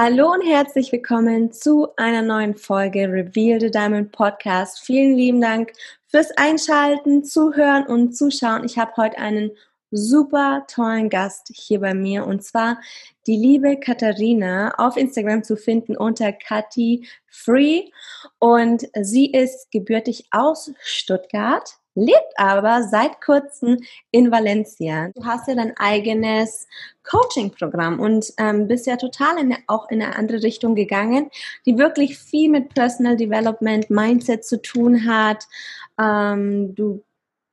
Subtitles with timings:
[0.00, 4.78] Hallo und herzlich willkommen zu einer neuen Folge Reveal the Diamond Podcast.
[4.78, 5.72] Vielen lieben Dank
[6.06, 8.62] fürs Einschalten, Zuhören und Zuschauen.
[8.62, 9.50] Ich habe heute einen
[9.90, 12.78] super tollen Gast hier bei mir und zwar
[13.26, 17.86] die liebe Katharina auf Instagram zu finden unter Kathi Free
[18.38, 23.78] und sie ist gebürtig aus Stuttgart lebt aber seit kurzem
[24.10, 25.10] in Valencia.
[25.14, 26.66] Du hast ja dein eigenes
[27.04, 31.30] Coaching-Programm und ähm, bist ja total in, auch in eine andere Richtung gegangen,
[31.66, 35.44] die wirklich viel mit Personal Development, Mindset zu tun hat.
[36.00, 37.02] Ähm, du,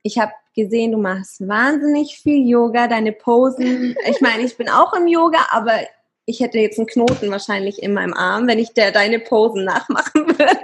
[0.03, 3.95] ich habe gesehen, du machst wahnsinnig viel Yoga, deine Posen.
[4.09, 5.79] Ich meine, ich bin auch im Yoga, aber
[6.25, 10.27] ich hätte jetzt einen Knoten wahrscheinlich in meinem Arm, wenn ich der, deine Posen nachmachen
[10.27, 10.57] würde.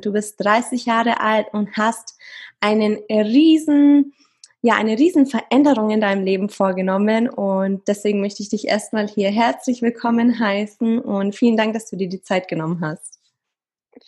[0.00, 2.16] Du bist 30 Jahre alt und hast
[2.60, 4.14] einen riesen,
[4.62, 9.30] ja, eine riesen Veränderung in deinem Leben vorgenommen und deswegen möchte ich dich erstmal hier
[9.30, 13.19] herzlich willkommen heißen und vielen Dank, dass du dir die Zeit genommen hast.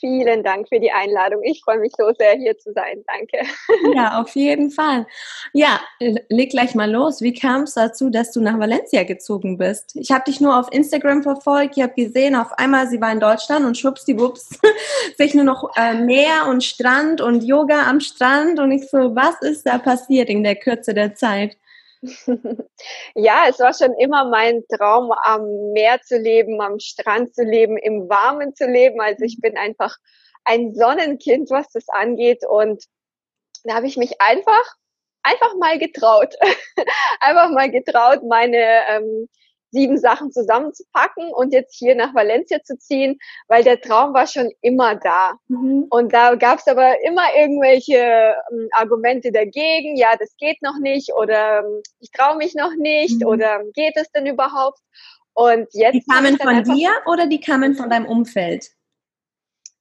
[0.01, 1.43] Vielen Dank für die Einladung.
[1.45, 3.05] Ich freue mich so sehr, hier zu sein.
[3.07, 3.47] Danke.
[3.95, 5.07] Ja, auf jeden Fall.
[5.53, 5.81] Ja,
[6.29, 7.21] leg gleich mal los.
[7.21, 9.97] Wie kam es dazu, dass du nach Valencia gezogen bist?
[9.97, 11.77] Ich habe dich nur auf Instagram verfolgt.
[11.77, 14.61] Ich habe gesehen, auf einmal sie war in Deutschland und schwuppsdiwupps
[15.19, 18.61] sich nur noch äh, Meer und Strand und Yoga am Strand.
[18.61, 21.57] Und ich so, was ist da passiert in der Kürze der Zeit?
[23.15, 27.77] ja, es war schon immer mein Traum, am Meer zu leben, am Strand zu leben,
[27.77, 29.01] im Warmen zu leben.
[29.01, 29.97] Also ich bin einfach
[30.45, 32.43] ein Sonnenkind, was das angeht.
[32.49, 32.85] Und
[33.65, 34.65] da habe ich mich einfach,
[35.23, 36.35] einfach mal getraut.
[37.21, 39.29] einfach mal getraut, meine ähm,
[39.73, 43.19] sieben Sachen zusammenzupacken und jetzt hier nach Valencia zu ziehen,
[43.49, 45.33] weil der Traum war schon immer da.
[45.49, 45.87] Mhm.
[45.91, 51.13] Und da gab es aber immer irgendwelche ähm, Argumente dagegen, ja, das geht noch nicht
[51.15, 53.27] oder ähm, ich traue mich noch nicht mhm.
[53.27, 54.79] oder geht es denn überhaupt?
[55.35, 58.69] Und jetzt die kamen von dir oder die kamen von deinem Umfeld?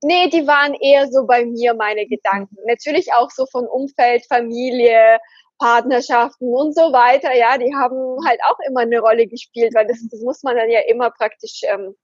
[0.03, 2.55] Nee, die waren eher so bei mir meine Gedanken.
[2.65, 5.19] Natürlich auch so von Umfeld, Familie,
[5.61, 9.99] Partnerschaften und so weiter, ja, die haben halt auch immer eine Rolle gespielt, weil das,
[10.09, 11.95] das muss man dann ja immer praktisch, ähm,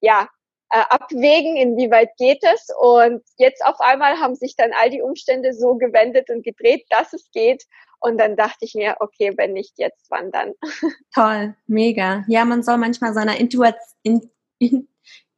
[0.00, 0.28] ja,
[0.70, 2.66] äh, abwägen, inwieweit geht es.
[2.76, 7.12] Und jetzt auf einmal haben sich dann all die Umstände so gewendet und gedreht, dass
[7.12, 7.62] es geht.
[8.00, 10.52] Und dann dachte ich mir, okay, wenn nicht jetzt, wann dann?
[11.14, 12.24] Toll, mega.
[12.26, 14.30] Ja, man soll manchmal seiner Intuition,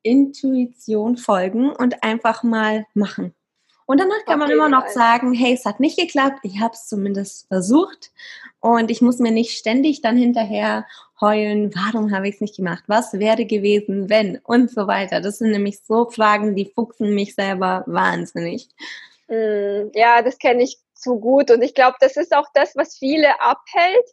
[0.02, 3.34] Intuition folgen und einfach mal machen.
[3.86, 6.88] Und danach kann man immer noch sagen, hey, es hat nicht geklappt, ich habe es
[6.88, 8.10] zumindest versucht
[8.58, 10.86] und ich muss mir nicht ständig dann hinterher
[11.20, 15.20] heulen, warum habe ich es nicht gemacht, was wäre gewesen, wenn und so weiter.
[15.20, 18.68] Das sind nämlich so Fragen, die fuchsen mich selber wahnsinnig.
[19.28, 22.96] Mm, ja, das kenne ich zu gut und ich glaube, das ist auch das, was
[22.96, 24.06] viele abhält,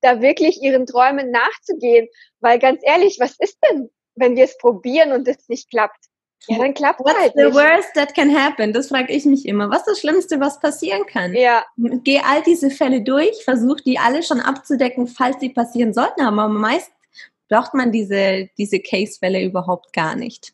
[0.00, 2.08] da wirklich ihren Träumen nachzugehen,
[2.40, 6.06] weil ganz ehrlich, was ist denn, wenn wir es probieren und es nicht klappt?
[6.46, 7.54] Ja, dann klappt What's halt the nicht.
[7.54, 8.72] worst that can happen?
[8.72, 9.68] Das frage ich mich immer.
[9.70, 11.34] Was ist das Schlimmste, was passieren kann?
[11.34, 11.64] Ja.
[11.76, 16.22] Geh all diese Fälle durch, versuch die alle schon abzudecken, falls sie passieren sollten.
[16.22, 16.90] Aber meist
[17.48, 20.52] braucht man diese, diese Case-Fälle überhaupt gar nicht.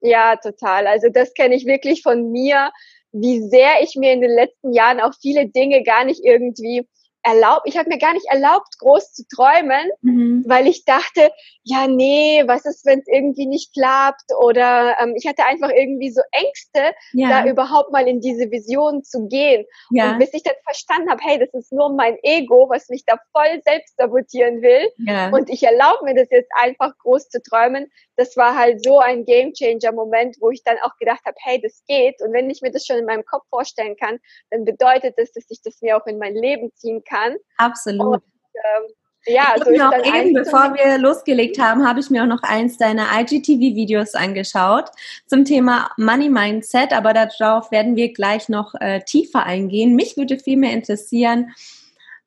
[0.00, 0.86] Ja, total.
[0.86, 2.72] Also das kenne ich wirklich von mir,
[3.12, 6.88] wie sehr ich mir in den letzten Jahren auch viele Dinge gar nicht irgendwie
[7.22, 10.44] erlaubt, ich habe mir gar nicht erlaubt, groß zu träumen, mhm.
[10.46, 11.30] weil ich dachte,
[11.62, 14.32] ja, nee, was ist, wenn es irgendwie nicht klappt?
[14.40, 17.28] Oder ähm, ich hatte einfach irgendwie so Ängste, ja.
[17.28, 19.64] da überhaupt mal in diese Vision zu gehen.
[19.90, 20.12] Ja.
[20.12, 23.16] Und bis ich dann verstanden habe, hey, das ist nur mein Ego, was mich da
[23.30, 24.90] voll selbst sabotieren will.
[24.98, 25.30] Ja.
[25.30, 27.90] Und ich erlaube mir das jetzt einfach groß zu träumen.
[28.16, 31.60] Das war halt so ein Game Changer Moment, wo ich dann auch gedacht habe, hey,
[31.60, 32.20] das geht.
[32.20, 34.18] Und wenn ich mir das schon in meinem Kopf vorstellen kann,
[34.50, 37.36] dann bedeutet das, dass ich das mir auch in mein Leben ziehen kann kann.
[37.56, 38.16] Absolut.
[38.16, 38.22] Und,
[38.54, 38.94] ähm,
[39.26, 42.42] ja, ich so mir auch eben, bevor wir losgelegt haben, habe ich mir auch noch
[42.42, 44.90] eins deiner IGTV-Videos angeschaut
[45.26, 49.94] zum Thema Money Mindset, aber darauf werden wir gleich noch äh, tiefer eingehen.
[49.94, 51.52] Mich würde viel mehr interessieren,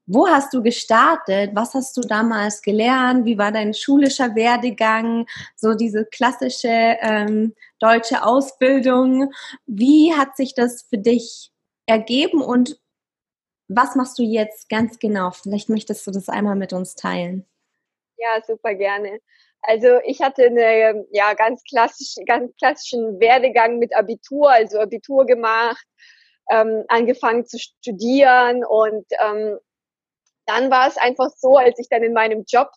[0.07, 1.51] wo hast du gestartet?
[1.53, 3.25] Was hast du damals gelernt?
[3.25, 5.25] Wie war dein schulischer Werdegang?
[5.55, 9.31] So diese klassische ähm, deutsche Ausbildung.
[9.65, 11.51] Wie hat sich das für dich
[11.87, 12.77] ergeben und
[13.67, 15.31] was machst du jetzt ganz genau?
[15.31, 17.45] Vielleicht möchtest du das einmal mit uns teilen.
[18.17, 19.19] Ja, super gerne.
[19.61, 25.83] Also ich hatte eine ja ganz klassisch, ganz klassischen Werdegang mit Abitur, also Abitur gemacht,
[26.51, 29.57] ähm, angefangen zu studieren und ähm,
[30.45, 32.69] dann war es einfach so, als ich dann in meinem Job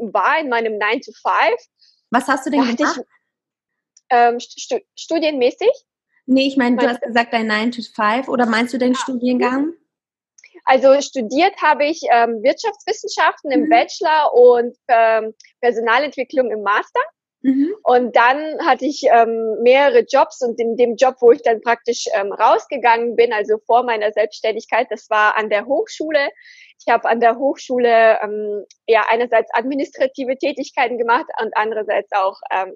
[0.00, 1.56] war, in meinem 9 to 5.
[2.10, 2.98] Was hast du denn gemacht?
[2.98, 3.04] Ich,
[4.10, 5.72] ähm, stu studienmäßig.
[6.26, 8.98] Nee, ich meine, du hast gesagt dein 9 to 5 oder meinst du den ja.
[8.98, 9.72] Studiengang?
[10.64, 13.68] Also studiert habe ich ähm, Wirtschaftswissenschaften im mhm.
[13.68, 17.00] Bachelor und ähm, Personalentwicklung im Master.
[17.42, 17.74] Mhm.
[17.82, 22.06] Und dann hatte ich ähm, mehrere Jobs und in dem Job, wo ich dann praktisch
[22.14, 26.30] ähm, rausgegangen bin, also vor meiner Selbstständigkeit, das war an der Hochschule.
[26.80, 32.74] Ich habe an der Hochschule ähm, ja einerseits administrative Tätigkeiten gemacht und andererseits auch ähm,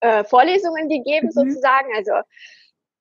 [0.00, 1.32] äh, Vorlesungen gegeben mhm.
[1.32, 1.88] sozusagen.
[1.96, 2.12] Also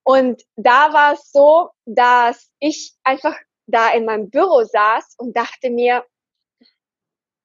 [0.04, 3.36] und da war es so, dass ich einfach
[3.72, 6.06] da in meinem Büro saß und dachte mir,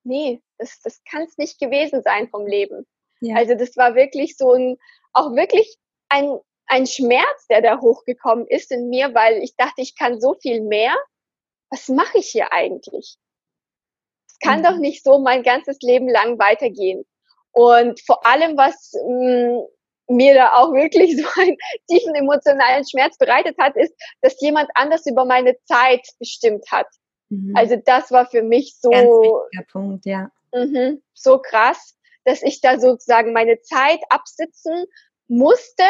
[0.04, 2.86] nee, das, das kann es nicht gewesen sein vom Leben.
[3.20, 3.36] Ja.
[3.36, 4.76] Also das war wirklich so ein,
[5.12, 5.76] auch wirklich
[6.08, 10.34] ein, ein Schmerz, der da hochgekommen ist in mir, weil ich dachte, ich kann so
[10.34, 10.94] viel mehr.
[11.70, 13.16] Was mache ich hier eigentlich?
[14.28, 14.64] Es kann mhm.
[14.64, 17.04] doch nicht so mein ganzes Leben lang weitergehen.
[17.52, 19.66] Und vor allem, was mh, mm,
[20.08, 21.56] mir da auch wirklich so einen
[21.88, 26.88] tiefen emotionalen Schmerz bereitet hat, ist, dass jemand anders über meine Zeit bestimmt hat.
[27.30, 27.54] Mhm.
[27.56, 29.08] Also das war für mich so Ganz
[29.72, 30.30] Punkt, ja.
[30.52, 34.84] Mh, so krass, dass ich da sozusagen meine Zeit absitzen
[35.28, 35.84] musste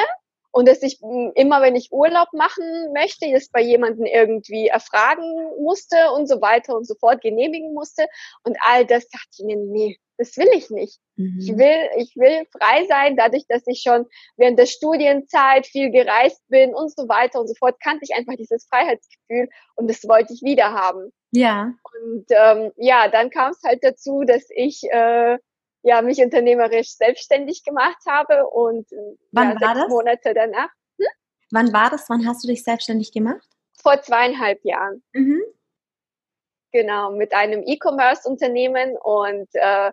[0.54, 5.24] und dass ich hm, immer, wenn ich Urlaub machen möchte, das bei jemandem irgendwie erfragen
[5.60, 8.06] musste und so weiter und so fort genehmigen musste
[8.44, 11.00] und all das dachte ich mir, nee, das will ich nicht.
[11.16, 11.38] Mhm.
[11.40, 14.06] Ich will, ich will frei sein, dadurch, dass ich schon
[14.36, 18.36] während der Studienzeit viel gereist bin und so weiter und so fort, kannte ich einfach
[18.36, 21.10] dieses Freiheitsgefühl und das wollte ich wieder haben.
[21.32, 21.72] Ja.
[22.00, 25.36] Und ähm, ja, dann kam es halt dazu, dass ich äh,
[25.84, 28.88] ja mich unternehmerisch selbstständig gemacht habe und
[29.32, 29.88] Wann ja, war das?
[29.88, 30.70] Monate danach.
[30.98, 31.06] Hm?
[31.52, 32.08] Wann war das?
[32.08, 33.46] Wann hast du dich selbstständig gemacht?
[33.80, 35.02] Vor zweieinhalb Jahren.
[35.12, 35.42] Mhm.
[36.72, 39.92] Genau, mit einem E-Commerce-Unternehmen und äh,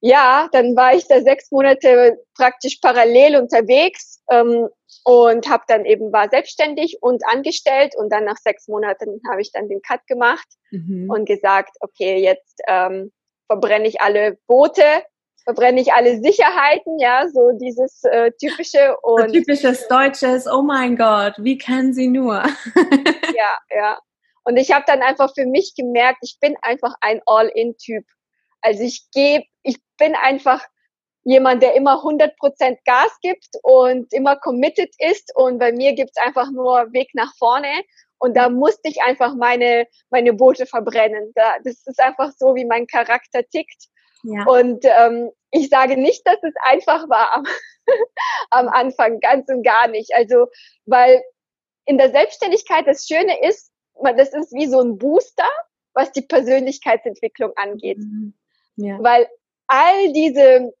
[0.00, 4.68] ja, dann war ich da sechs Monate praktisch parallel unterwegs ähm,
[5.04, 9.52] und habe dann eben war selbstständig und angestellt und dann nach sechs Monaten habe ich
[9.52, 11.08] dann den Cut gemacht mhm.
[11.08, 13.10] und gesagt, okay, jetzt ähm,
[13.46, 14.82] verbrenne ich alle Boote,
[15.44, 21.34] verbrenne ich alle Sicherheiten, ja, so dieses äh, typische und typisches deutsches, oh mein Gott,
[21.38, 22.34] wie kann sie nur?
[22.74, 23.98] ja, ja.
[24.44, 28.04] Und ich habe dann einfach für mich gemerkt, ich bin einfach ein All-in-Typ.
[28.60, 30.64] Also ich gebe, ich bin einfach
[31.24, 32.30] jemand, der immer 100%
[32.84, 37.68] Gas gibt und immer committed ist und bei mir gibt's einfach nur Weg nach vorne
[38.26, 41.30] und da musste ich einfach meine, meine Boote verbrennen.
[41.36, 43.86] Da, das ist einfach so, wie mein Charakter tickt.
[44.24, 44.44] Ja.
[44.46, 47.44] Und ähm, ich sage nicht, dass es einfach war am,
[48.50, 50.12] am Anfang, ganz und gar nicht.
[50.12, 50.48] Also,
[50.86, 51.22] weil
[51.84, 53.70] in der Selbstständigkeit das Schöne ist,
[54.02, 55.48] das ist wie so ein Booster,
[55.94, 57.98] was die Persönlichkeitsentwicklung angeht.
[57.98, 58.34] Mhm.
[58.74, 58.98] Ja.
[59.00, 59.28] Weil
[59.68, 60.74] all diese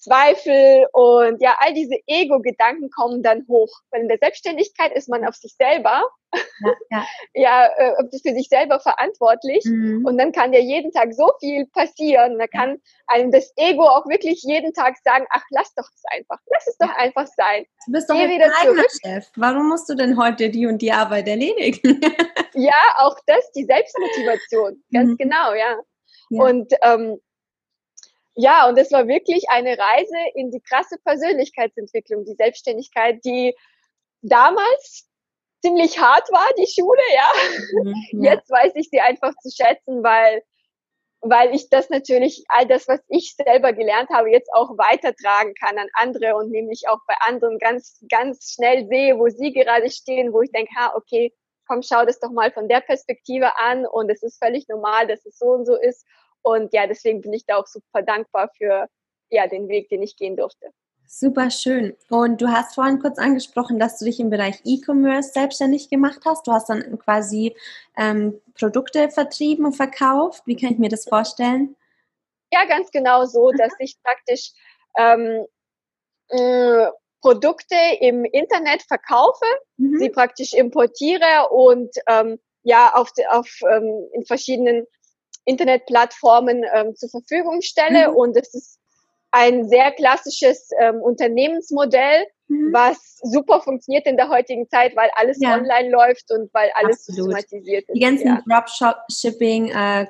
[0.00, 3.70] Zweifel und ja, all diese Ego-Gedanken kommen dann hoch.
[3.90, 6.02] Weil in der Selbstständigkeit ist man auf sich selber,
[6.32, 7.06] ja, ja.
[7.34, 9.64] ja äh, für sich selber verantwortlich.
[9.66, 10.04] Mhm.
[10.06, 12.38] Und dann kann ja jeden Tag so viel passieren.
[12.38, 16.38] Da kann einem das Ego auch wirklich jeden Tag sagen, ach, lass doch es einfach.
[16.46, 17.66] Lass es doch einfach sein.
[17.86, 18.90] Du bist doch Geh wieder zurück.
[19.04, 19.26] Chef.
[19.36, 22.00] Warum musst du denn heute die und die Arbeit erledigen?
[22.54, 24.82] ja, auch das, die Selbstmotivation.
[24.92, 25.16] Ganz mhm.
[25.18, 25.76] genau, ja.
[26.30, 26.42] ja.
[26.42, 27.20] Und ähm,
[28.34, 33.54] ja, und es war wirklich eine Reise in die krasse Persönlichkeitsentwicklung, die Selbstständigkeit, die
[34.22, 35.08] damals
[35.62, 37.82] ziemlich hart war, die Schule, ja.
[37.82, 37.94] Mhm,
[38.24, 38.32] ja.
[38.34, 40.42] Jetzt weiß ich sie einfach zu schätzen, weil,
[41.20, 45.78] weil ich das natürlich, all das, was ich selber gelernt habe, jetzt auch weitertragen kann
[45.78, 50.32] an andere und nämlich auch bei anderen ganz, ganz schnell sehe, wo sie gerade stehen,
[50.32, 51.34] wo ich denke, ha, okay,
[51.66, 55.24] komm, schau das doch mal von der Perspektive an und es ist völlig normal, dass
[55.26, 56.06] es so und so ist
[56.42, 58.86] und ja, deswegen bin ich da auch super dankbar für
[59.30, 60.70] ja, den Weg, den ich gehen durfte.
[61.06, 61.96] Super schön.
[62.08, 66.46] Und du hast vorhin kurz angesprochen, dass du dich im Bereich E-Commerce selbstständig gemacht hast.
[66.46, 67.56] Du hast dann quasi
[67.96, 70.42] ähm, Produkte vertrieben und verkauft.
[70.46, 71.74] Wie kann ich mir das vorstellen?
[72.52, 74.52] Ja, ganz genau so, dass ich praktisch
[74.96, 75.46] ähm,
[76.28, 76.86] äh,
[77.20, 79.44] Produkte im Internet verkaufe,
[79.76, 79.98] mhm.
[79.98, 84.86] sie praktisch importiere und ähm, ja auf, auf ähm, in verschiedenen
[85.44, 88.10] Internetplattformen ähm, zur Verfügung stelle.
[88.10, 88.16] Mhm.
[88.16, 88.78] Und es ist
[89.30, 92.72] ein sehr klassisches ähm, Unternehmensmodell, mhm.
[92.72, 95.54] was super funktioniert in der heutigen Zeit, weil alles ja.
[95.54, 97.32] online läuft und weil alles Absolut.
[97.32, 97.94] systematisiert ist.
[97.94, 98.42] Die ganzen ja.
[98.78, 100.06] Dropshipping, äh,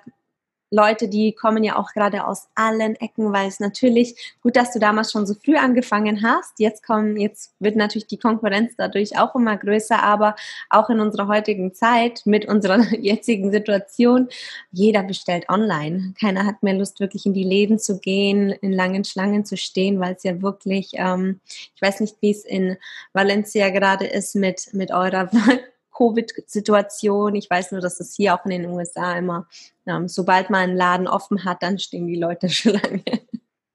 [0.70, 4.78] Leute, die kommen ja auch gerade aus allen Ecken, weil es natürlich gut, dass du
[4.78, 6.58] damals schon so früh angefangen hast.
[6.58, 10.36] Jetzt kommen, jetzt wird natürlich die Konkurrenz dadurch auch immer größer, aber
[10.68, 14.28] auch in unserer heutigen Zeit mit unserer jetzigen Situation,
[14.70, 16.14] jeder bestellt online.
[16.20, 19.98] Keiner hat mehr Lust, wirklich in die Läden zu gehen, in langen Schlangen zu stehen,
[19.98, 21.40] weil es ja wirklich, ähm,
[21.74, 22.76] ich weiß nicht, wie es in
[23.12, 25.30] Valencia gerade ist mit, mit eurer
[26.00, 27.34] Covid-Situation.
[27.34, 29.46] Ich weiß nur, dass es hier auch in den USA immer,
[29.86, 33.02] ähm, sobald man einen Laden offen hat, dann stehen die Leute schon lange.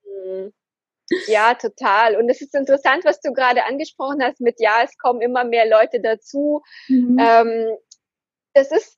[0.05, 0.53] Mhm.
[1.27, 2.15] Ja, total.
[2.15, 5.69] Und es ist interessant, was du gerade angesprochen hast mit, ja, es kommen immer mehr
[5.69, 6.63] Leute dazu.
[6.87, 7.17] Mhm.
[7.19, 7.77] Ähm,
[8.53, 8.97] das ist,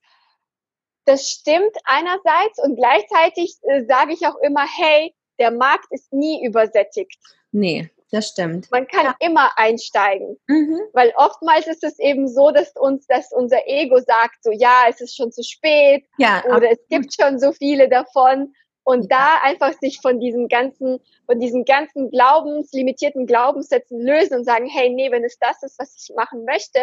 [1.04, 6.46] das stimmt einerseits und gleichzeitig äh, sage ich auch immer, hey, der Markt ist nie
[6.46, 7.18] übersättigt.
[7.52, 8.70] Nee das stimmt.
[8.70, 9.14] Man kann ja.
[9.20, 10.80] immer einsteigen, mhm.
[10.92, 15.00] weil oftmals ist es eben so, dass uns, dass unser Ego sagt, so ja, es
[15.00, 19.18] ist schon zu spät ja, oder es gibt schon so viele davon und ja.
[19.18, 24.66] da einfach sich von diesen ganzen, von diesen ganzen Glaubens, limitierten Glaubenssätzen lösen und sagen,
[24.66, 26.80] hey, nee, wenn es das ist, was ich machen möchte,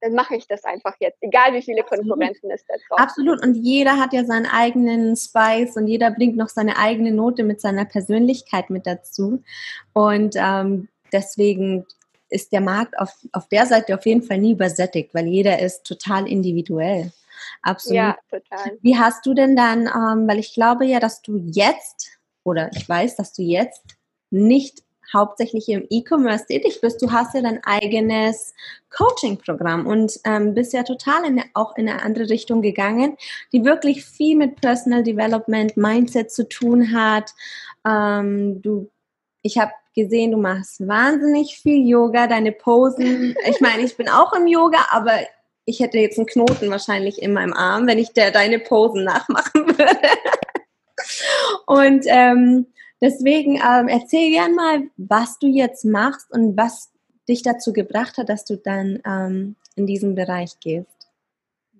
[0.00, 2.08] dann mache ich das einfach jetzt, egal wie viele Absolut.
[2.08, 3.42] Konkurrenten es da drauf Absolut.
[3.42, 7.60] Und jeder hat ja seinen eigenen Spice und jeder bringt noch seine eigene Note mit
[7.60, 9.42] seiner Persönlichkeit mit dazu.
[9.92, 11.86] Und ähm, deswegen
[12.28, 15.84] ist der Markt auf, auf der Seite auf jeden Fall nie übersättigt, weil jeder ist
[15.84, 17.12] total individuell.
[17.62, 17.96] Absolut.
[17.96, 18.78] Ja, total.
[18.82, 22.88] Wie hast du denn dann, ähm, weil ich glaube ja, dass du jetzt, oder ich
[22.88, 23.82] weiß, dass du jetzt
[24.30, 28.54] nicht hauptsächlich im E-Commerce tätig bist, du hast ja dein eigenes
[28.90, 33.16] Coaching-Programm und ähm, bist ja total in, auch in eine andere Richtung gegangen,
[33.52, 37.30] die wirklich viel mit Personal Development, Mindset zu tun hat.
[37.86, 38.90] Ähm, du,
[39.42, 43.34] ich habe gesehen, du machst wahnsinnig viel Yoga, deine Posen.
[43.48, 45.12] Ich meine, ich bin auch im Yoga, aber
[45.64, 49.66] ich hätte jetzt einen Knoten wahrscheinlich in meinem Arm, wenn ich der, deine Posen nachmachen
[49.78, 49.98] würde.
[51.66, 52.66] Und ähm,
[53.00, 56.90] Deswegen ähm, erzähl gern mal, was du jetzt machst und was
[57.28, 61.08] dich dazu gebracht hat, dass du dann ähm, in diesen Bereich gehst.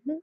[0.05, 0.23] Mhm.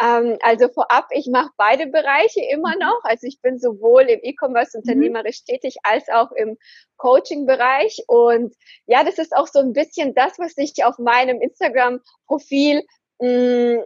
[0.00, 2.80] Ähm, also vorab, ich mache beide Bereiche immer mhm.
[2.80, 3.00] noch.
[3.02, 4.82] Also ich bin sowohl im E-Commerce mhm.
[4.82, 5.52] unternehmerisch mhm.
[5.52, 6.56] tätig als auch im
[6.98, 8.04] Coaching-Bereich.
[8.06, 8.54] Und
[8.86, 12.84] ja, das ist auch so ein bisschen das, was ich auf meinem Instagram-Profil
[13.18, 13.78] mm,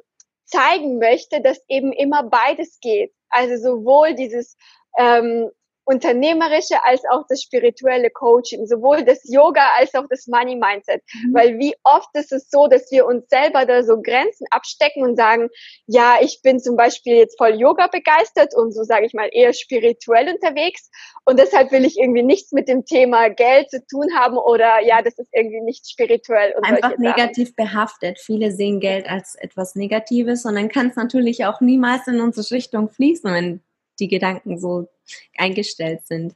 [0.45, 3.15] zeigen möchte, dass eben immer beides geht.
[3.31, 4.57] Also sowohl dieses
[4.99, 5.51] ähm,
[5.85, 11.03] unternehmerische als auch das spirituelle Coaching, sowohl das Yoga als auch das Money Mindset.
[11.12, 11.35] Mhm.
[11.35, 15.17] Weil wie oft ist es so, dass wir uns selber da so Grenzen abstecken und
[15.17, 15.49] sagen,
[15.87, 19.53] ja, ich bin zum Beispiel jetzt voll Yoga begeistert und so sage ich mal eher
[19.53, 20.91] spirituell unterwegs
[21.26, 25.03] und deshalb will ich irgendwie nichts mit dem Thema Geld zu tun haben oder ja,
[25.03, 26.55] das ist irgendwie nicht spirituell.
[26.57, 28.19] Und Einfach negativ behaftet.
[28.19, 32.50] Viele sehen Geld als etwas Negatives und dann kann es natürlich auch niemals in unsere
[32.55, 33.62] Richtung fließen, wenn
[33.99, 34.89] die Gedanken so
[35.37, 36.35] eingestellt sind.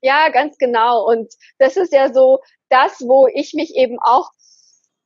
[0.00, 1.08] Ja, ganz genau.
[1.08, 4.30] Und das ist ja so das, wo ich mich eben auch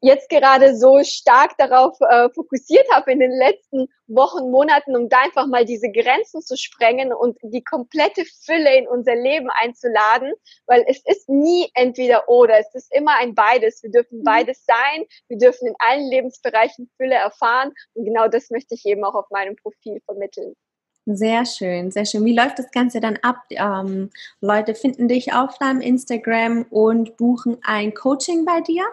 [0.02, 5.20] jetzt gerade so stark darauf äh, fokussiert habe in den letzten Wochen, Monaten, um da
[5.22, 10.32] einfach mal diese Grenzen zu sprengen und die komplette Fülle in unser Leben einzuladen,
[10.66, 13.82] weil es ist nie entweder oder, es ist immer ein beides.
[13.84, 14.24] Wir dürfen mhm.
[14.24, 19.04] beides sein, wir dürfen in allen Lebensbereichen Fülle erfahren und genau das möchte ich eben
[19.04, 20.56] auch auf meinem Profil vermitteln.
[21.04, 22.24] Sehr schön, sehr schön.
[22.24, 23.38] Wie läuft das Ganze dann ab?
[23.50, 28.84] Ähm, Leute finden dich auf deinem Instagram und buchen ein Coaching bei dir?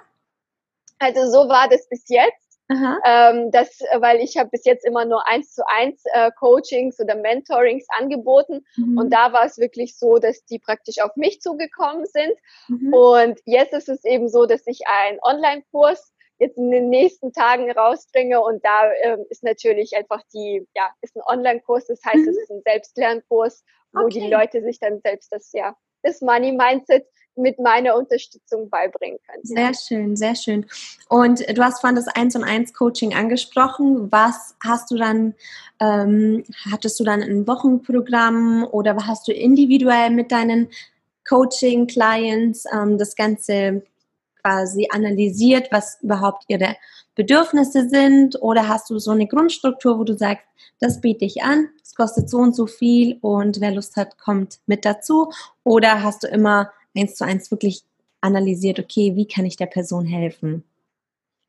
[0.97, 2.49] Also so war das bis jetzt.
[2.71, 7.15] Ähm, das, weil ich habe bis jetzt immer nur eins zu eins äh, Coachings oder
[7.15, 8.95] Mentorings angeboten mhm.
[8.95, 12.33] und da war es wirklich so, dass die praktisch auf mich zugekommen sind
[12.67, 12.93] mhm.
[12.93, 17.69] und jetzt ist es eben so, dass ich einen Online-Kurs jetzt in den nächsten Tagen
[17.71, 18.41] rausbringe.
[18.41, 22.29] Und da ähm, ist natürlich einfach die, ja, ist ein Online-Kurs, das heißt, mhm.
[22.29, 24.21] es ist ein Selbstlernkurs, wo okay.
[24.21, 27.05] die Leute sich dann selbst das, ja, das Money Mindset
[27.35, 29.43] mit meiner Unterstützung beibringen können.
[29.43, 30.65] Sehr schön, sehr schön.
[31.07, 34.11] Und du hast vorhin das 1 und 1 Coaching angesprochen.
[34.11, 35.35] Was hast du dann,
[35.79, 40.69] ähm, hattest du dann ein Wochenprogramm oder hast du individuell mit deinen
[41.27, 43.83] Coaching-Clients ähm, das Ganze
[44.41, 46.75] quasi analysiert, was überhaupt ihre
[47.15, 48.41] Bedürfnisse sind?
[48.41, 50.45] Oder hast du so eine Grundstruktur, wo du sagst,
[50.79, 54.59] das biete ich an, es kostet so und so viel und wer Lust hat, kommt
[54.65, 55.31] mit dazu?
[55.63, 57.83] Oder hast du immer eins zu eins wirklich
[58.21, 60.63] analysiert, okay, wie kann ich der Person helfen?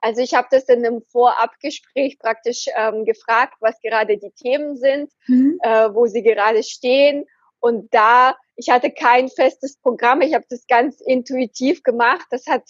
[0.01, 5.11] Also ich habe das in einem Vorabgespräch praktisch ähm, gefragt, was gerade die Themen sind,
[5.27, 5.59] mhm.
[5.63, 7.27] äh, wo sie gerade stehen.
[7.61, 12.27] Und da ich hatte kein festes Programm, ich habe das ganz intuitiv gemacht.
[12.31, 12.63] Das hat,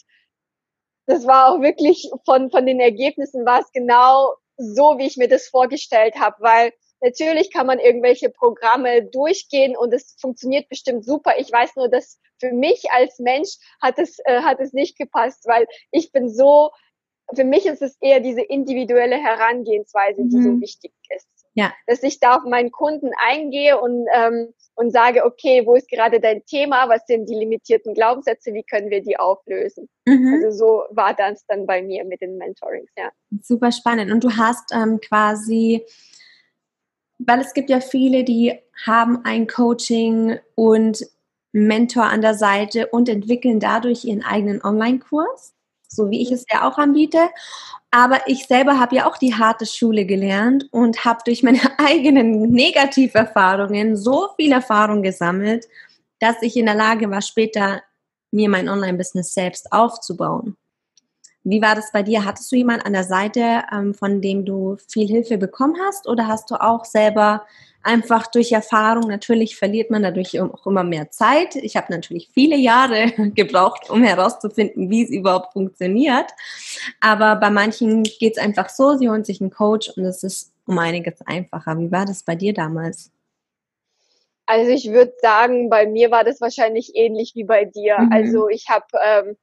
[1.06, 5.28] das war auch wirklich von, von den Ergebnissen war es genau so, wie ich mir
[5.28, 11.32] das vorgestellt habe, weil Natürlich kann man irgendwelche Programme durchgehen und es funktioniert bestimmt super.
[11.38, 15.46] Ich weiß nur, dass für mich als Mensch hat es, äh, hat es nicht gepasst,
[15.46, 16.72] weil ich bin so,
[17.34, 20.42] für mich ist es eher diese individuelle Herangehensweise, die mhm.
[20.42, 21.39] so wichtig ist.
[21.54, 21.72] Ja.
[21.86, 26.20] Dass ich da auf meinen Kunden eingehe und, ähm, und sage, okay, wo ist gerade
[26.20, 26.88] dein Thema?
[26.88, 28.54] Was sind die limitierten Glaubenssätze?
[28.54, 29.88] Wie können wir die auflösen?
[30.06, 30.42] Mhm.
[30.44, 33.10] Also so war das dann bei mir mit den Mentorings, ja.
[33.42, 34.12] Super spannend.
[34.12, 35.84] Und du hast ähm, quasi,
[37.18, 41.04] weil es gibt ja viele, die haben ein Coaching und
[41.52, 45.54] Mentor an der Seite und entwickeln dadurch ihren eigenen Online-Kurs,
[45.90, 47.30] so wie ich es ja auch anbiete.
[47.90, 52.42] Aber ich selber habe ja auch die harte Schule gelernt und habe durch meine eigenen
[52.42, 55.66] Negativerfahrungen so viel Erfahrung gesammelt,
[56.20, 57.82] dass ich in der Lage war, später
[58.30, 60.56] mir mein Online-Business selbst aufzubauen.
[61.42, 62.24] Wie war das bei dir?
[62.24, 66.06] Hattest du jemanden an der Seite, ähm, von dem du viel Hilfe bekommen hast?
[66.06, 67.46] Oder hast du auch selber
[67.82, 71.56] einfach durch Erfahrung, natürlich verliert man dadurch auch immer mehr Zeit.
[71.56, 76.30] Ich habe natürlich viele Jahre gebraucht, um herauszufinden, wie es überhaupt funktioniert.
[77.00, 80.52] Aber bei manchen geht es einfach so, sie holen sich einen Coach und es ist
[80.66, 81.78] um einiges einfacher.
[81.78, 83.10] Wie war das bei dir damals?
[84.46, 87.98] Also ich würde sagen, bei mir war das wahrscheinlich ähnlich wie bei dir.
[87.98, 88.12] Mhm.
[88.12, 89.36] Also ich habe ähm,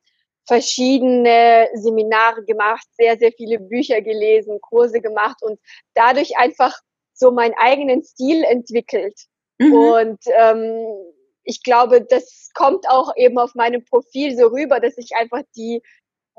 [0.47, 5.59] verschiedene Seminare gemacht, sehr, sehr viele Bücher gelesen, Kurse gemacht und
[5.93, 6.73] dadurch einfach
[7.13, 9.19] so meinen eigenen Stil entwickelt.
[9.59, 9.73] Mhm.
[9.73, 10.85] Und ähm,
[11.43, 15.81] ich glaube, das kommt auch eben auf meinem Profil so rüber, dass ich einfach die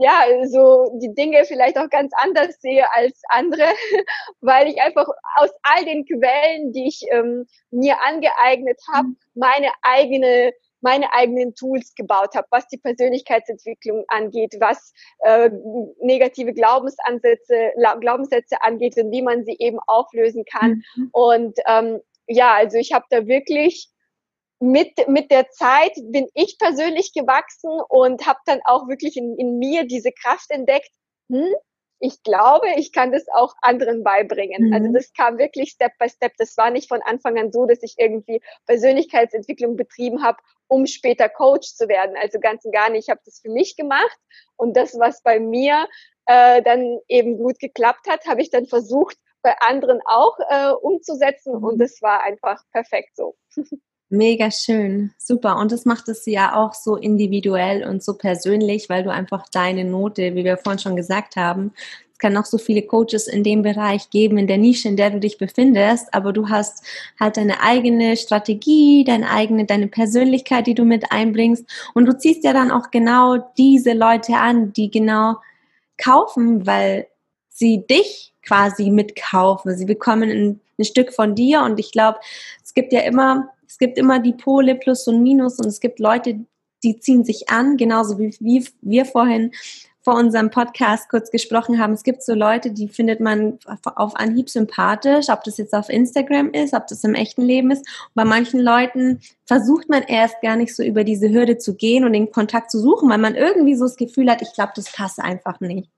[0.01, 3.65] ja, so die Dinge vielleicht auch ganz anders sehe als andere,
[4.41, 9.17] weil ich einfach aus all den Quellen, die ich ähm, mir angeeignet habe, mhm.
[9.35, 15.51] meine eigene meine eigenen Tools gebaut habe, was die Persönlichkeitsentwicklung angeht, was äh,
[16.01, 20.83] negative Glaubensansätze, Glaubenssätze angeht und wie man sie eben auflösen kann.
[20.97, 21.09] Mhm.
[21.13, 23.91] Und ähm, ja, also ich habe da wirklich
[24.61, 29.59] mit, mit der Zeit bin ich persönlich gewachsen und habe dann auch wirklich in, in
[29.59, 30.91] mir diese Kraft entdeckt,
[31.31, 31.55] hm,
[32.01, 34.73] ich glaube, ich kann das auch anderen beibringen.
[34.73, 34.89] Also mhm.
[34.89, 36.33] Also das kam wirklich Step by Step.
[36.39, 41.29] Das war nicht von Anfang an so, dass ich irgendwie Persönlichkeitsentwicklung betrieben habe, um später
[41.29, 42.17] Coach zu werden.
[42.21, 43.05] Also ganz und gar nicht.
[43.05, 44.19] Ich habe das für mich gemacht
[44.57, 45.89] und das, was bei mir
[46.27, 51.55] äh, dann eben gut geklappt hat, habe ich dann versucht, bei anderen auch äh, umzusetzen
[51.55, 51.79] und mhm.
[51.79, 53.37] das war einfach perfekt so.
[54.11, 55.59] Mega schön, super.
[55.59, 59.85] Und das macht es ja auch so individuell und so persönlich, weil du einfach deine
[59.85, 61.73] Note, wie wir vorhin schon gesagt haben,
[62.11, 65.11] es kann noch so viele Coaches in dem Bereich geben, in der Nische, in der
[65.11, 66.85] du dich befindest, aber du hast
[67.21, 71.65] halt deine eigene Strategie, deine eigene, deine Persönlichkeit, die du mit einbringst.
[71.93, 75.37] Und du ziehst ja dann auch genau diese Leute an, die genau
[75.99, 77.09] kaufen, weil
[77.51, 79.77] sie dich quasi mitkaufen.
[79.77, 82.19] Sie bekommen ein, ein Stück von dir und ich glaube,
[82.65, 86.01] es gibt ja immer es gibt immer die Pole Plus und Minus und es gibt
[86.01, 86.41] Leute,
[86.83, 89.53] die ziehen sich an, genauso wie, wie wir vorhin
[90.03, 91.93] vor unserem Podcast kurz gesprochen haben.
[91.93, 93.59] Es gibt so Leute, die findet man
[93.95, 97.87] auf Anhieb sympathisch, ob das jetzt auf Instagram ist, ob das im echten Leben ist.
[98.15, 102.15] Bei manchen Leuten versucht man erst gar nicht so über diese Hürde zu gehen und
[102.15, 105.19] den Kontakt zu suchen, weil man irgendwie so das Gefühl hat, ich glaube, das passt
[105.19, 105.91] einfach nicht.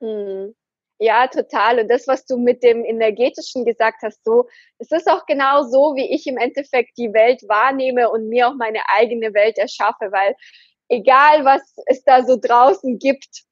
[0.00, 0.54] Hm.
[1.00, 1.80] Ja, total.
[1.80, 5.94] Und das, was du mit dem Energetischen gesagt hast, so, es ist auch genau so,
[5.96, 10.36] wie ich im Endeffekt die Welt wahrnehme und mir auch meine eigene Welt erschaffe, weil
[10.88, 13.44] egal was es da so draußen gibt,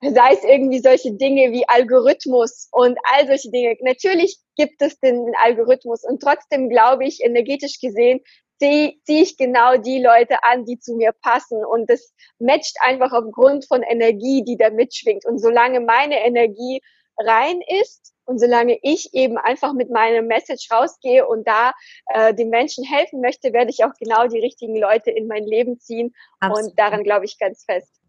[0.00, 3.76] sei es irgendwie solche Dinge wie Algorithmus und all solche Dinge.
[3.82, 8.20] Natürlich gibt es den, Algorithmus und trotzdem glaube ich, energetisch gesehen,
[8.60, 11.64] ziehe zieh ich genau die Leute an, die zu mir passen.
[11.64, 15.24] Und das matcht einfach aufgrund von Energie, die da mitschwingt.
[15.24, 16.80] Und solange meine Energie
[17.18, 21.72] rein ist und solange ich eben einfach mit meiner Message rausgehe und da
[22.06, 25.78] äh, den Menschen helfen möchte, werde ich auch genau die richtigen Leute in mein Leben
[25.80, 26.14] ziehen.
[26.38, 26.70] Absolut.
[26.70, 28.00] Und daran glaube ich ganz fest.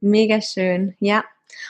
[0.00, 1.24] Mega schön, ja.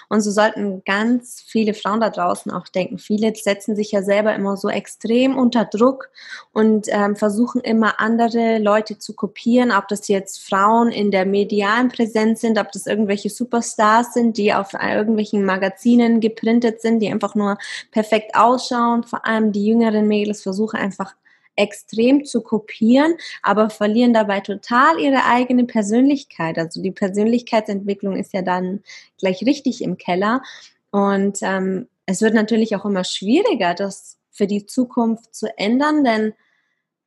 [0.09, 2.99] Und so sollten ganz viele Frauen da draußen auch denken.
[2.99, 6.11] Viele setzen sich ja selber immer so extrem unter Druck
[6.53, 11.89] und ähm, versuchen immer andere Leute zu kopieren, ob das jetzt Frauen in der medialen
[11.89, 17.35] Präsenz sind, ob das irgendwelche Superstars sind, die auf irgendwelchen Magazinen geprintet sind, die einfach
[17.35, 17.59] nur
[17.91, 19.05] perfekt ausschauen.
[19.05, 21.15] Vor allem die jüngeren Mädels versuchen einfach
[21.57, 26.59] extrem zu kopieren, aber verlieren dabei total ihre eigene Persönlichkeit.
[26.59, 28.83] Also die Persönlichkeitsentwicklung ist ja dann
[29.19, 30.43] gleich richtig im Keller.
[30.90, 36.35] Und ähm, es wird natürlich auch immer schwieriger, das für die Zukunft zu ändern, denn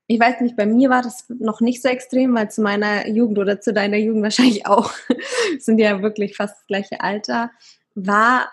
[0.08, 3.38] ich weiß nicht, bei mir war das noch nicht so extrem, weil zu meiner Jugend
[3.40, 4.92] oder zu deiner Jugend wahrscheinlich auch,
[5.60, 7.52] sind ja wirklich fast das gleiche Alter,
[7.94, 8.50] war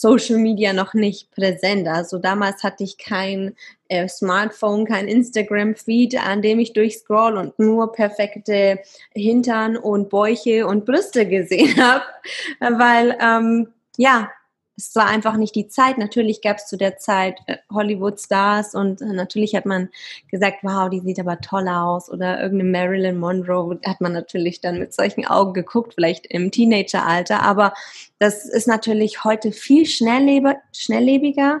[0.00, 1.88] Social Media noch nicht präsent.
[1.88, 3.56] Also damals hatte ich kein
[3.88, 8.78] äh, Smartphone, kein Instagram-Feed, an dem ich durchscroll und nur perfekte
[9.14, 12.04] Hintern und Bäuche und Brüste gesehen habe,
[12.60, 14.30] weil ähm, ja,
[14.78, 15.98] es war einfach nicht die Zeit.
[15.98, 19.88] Natürlich gab es zu der Zeit äh, Hollywood-Stars und äh, natürlich hat man
[20.30, 22.08] gesagt, wow, die sieht aber toll aus.
[22.08, 27.42] Oder irgendeine Marilyn Monroe hat man natürlich dann mit solchen Augen geguckt, vielleicht im Teenageralter.
[27.42, 27.74] Aber
[28.20, 31.60] das ist natürlich heute viel schnelllebiger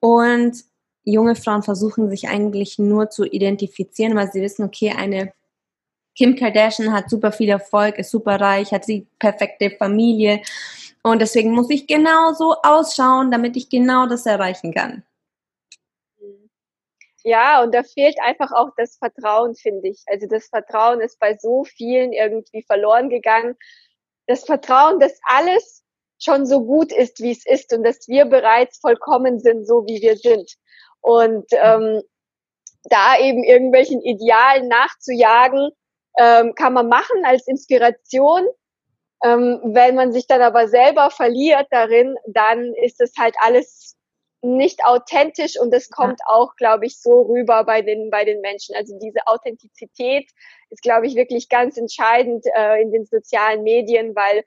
[0.00, 0.56] und
[1.04, 5.32] junge Frauen versuchen sich eigentlich nur zu identifizieren, weil sie wissen, okay, eine
[6.16, 10.42] Kim Kardashian hat super viel Erfolg, ist super reich, hat die perfekte Familie
[11.10, 15.04] und deswegen muss ich genau so ausschauen, damit ich genau das erreichen kann.
[17.24, 20.02] Ja, und da fehlt einfach auch das Vertrauen, finde ich.
[20.06, 23.56] Also das Vertrauen ist bei so vielen irgendwie verloren gegangen.
[24.26, 25.84] Das Vertrauen, dass alles
[26.18, 30.00] schon so gut ist, wie es ist und dass wir bereits vollkommen sind, so wie
[30.00, 30.54] wir sind.
[31.00, 32.02] Und ähm,
[32.84, 35.70] da eben irgendwelchen Idealen nachzujagen,
[36.18, 38.46] ähm, kann man machen als Inspiration.
[39.24, 43.96] Ähm, wenn man sich dann aber selber verliert darin, dann ist es halt alles
[44.40, 48.76] nicht authentisch und es kommt auch, glaube ich, so rüber bei den, bei den Menschen.
[48.76, 50.30] Also diese Authentizität
[50.70, 54.44] ist, glaube ich, wirklich ganz entscheidend äh, in den sozialen Medien, weil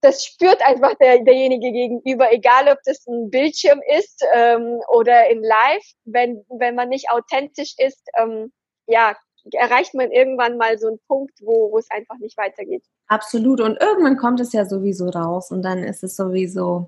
[0.00, 5.42] das spürt einfach der, derjenige gegenüber, egal ob das ein Bildschirm ist ähm, oder in
[5.42, 8.52] Live, wenn, wenn man nicht authentisch ist, ähm,
[8.86, 9.16] ja,
[9.52, 12.84] erreicht man irgendwann mal so einen Punkt, wo, wo es einfach nicht weitergeht.
[13.08, 13.60] Absolut.
[13.60, 16.86] Und irgendwann kommt es ja sowieso raus und dann ist es sowieso,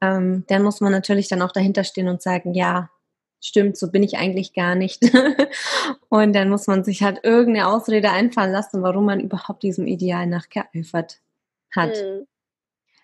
[0.00, 2.90] ähm, dann muss man natürlich dann auch dahinter stehen und sagen, ja,
[3.40, 5.02] stimmt, so bin ich eigentlich gar nicht.
[6.08, 10.26] und dann muss man sich halt irgendeine Ausrede einfallen lassen, warum man überhaupt diesem Ideal
[10.26, 11.20] nachgeeifert
[11.74, 11.96] hat.
[11.96, 12.26] Hm.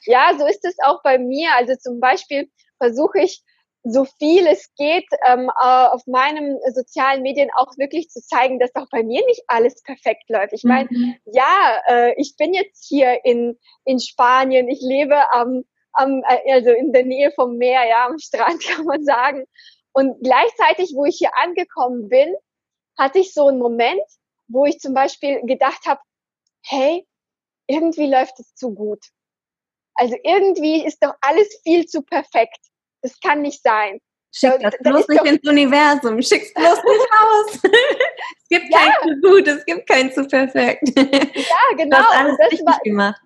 [0.05, 1.51] Ja, so ist es auch bei mir.
[1.57, 3.45] Also zum Beispiel versuche ich
[3.85, 8.87] so viel es geht, ähm, auf meinen sozialen Medien auch wirklich zu zeigen, dass auch
[8.91, 10.53] bei mir nicht alles perfekt läuft.
[10.53, 11.17] Ich meine, mhm.
[11.27, 16.71] ja, äh, ich bin jetzt hier in, in Spanien, ich lebe am, am, äh, also
[16.71, 19.45] in der Nähe vom Meer, ja, am Strand kann man sagen.
[19.93, 22.35] Und gleichzeitig, wo ich hier angekommen bin,
[22.97, 24.03] hatte ich so einen Moment,
[24.47, 26.01] wo ich zum Beispiel gedacht habe,
[26.65, 27.07] hey,
[27.67, 29.01] irgendwie läuft es zu gut.
[29.95, 32.59] Also irgendwie ist doch alles viel zu perfekt.
[33.03, 34.01] Das kann nicht sein.
[34.35, 36.23] Schick das da, bloß nicht ins Universum.
[36.23, 37.61] Schick's bloß nicht raus.
[37.63, 38.79] es gibt ja.
[38.79, 40.83] kein zu gut, es gibt kein zu perfekt.
[40.97, 41.99] Ja, genau.
[41.99, 43.21] Du hast alles das richtig war, gemacht.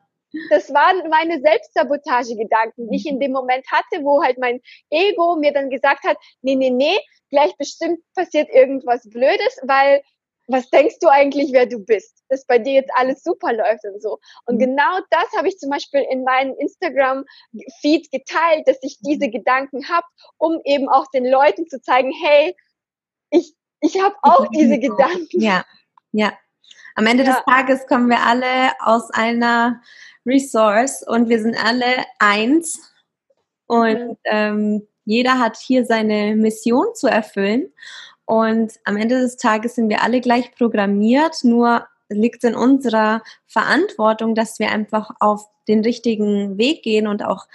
[0.50, 4.60] Das waren meine Selbstsabotagegedanken, die ich in dem Moment hatte, wo halt mein
[4.90, 6.98] Ego mir dann gesagt hat, nee, nee, nee,
[7.30, 10.02] gleich bestimmt passiert irgendwas Blödes, weil
[10.48, 12.22] was denkst du eigentlich, wer du bist?
[12.28, 14.18] Dass bei dir jetzt alles super läuft und so.
[14.46, 14.60] Und mhm.
[14.60, 20.06] genau das habe ich zum Beispiel in meinem Instagram-Feed geteilt, dass ich diese Gedanken habe,
[20.38, 22.54] um eben auch den Leuten zu zeigen, hey,
[23.30, 25.40] ich, ich habe auch diese Gedanken.
[25.40, 25.64] Ja,
[26.12, 26.32] ja.
[26.94, 27.32] Am Ende ja.
[27.32, 29.82] des Tages kommen wir alle aus einer
[30.24, 32.92] Resource und wir sind alle eins.
[33.66, 34.16] Und mhm.
[34.24, 37.72] ähm, jeder hat hier seine Mission zu erfüllen.
[38.26, 44.34] Und am Ende des Tages sind wir alle gleich programmiert, nur liegt in unserer Verantwortung,
[44.34, 47.46] dass wir einfach auf den richtigen Weg gehen und auch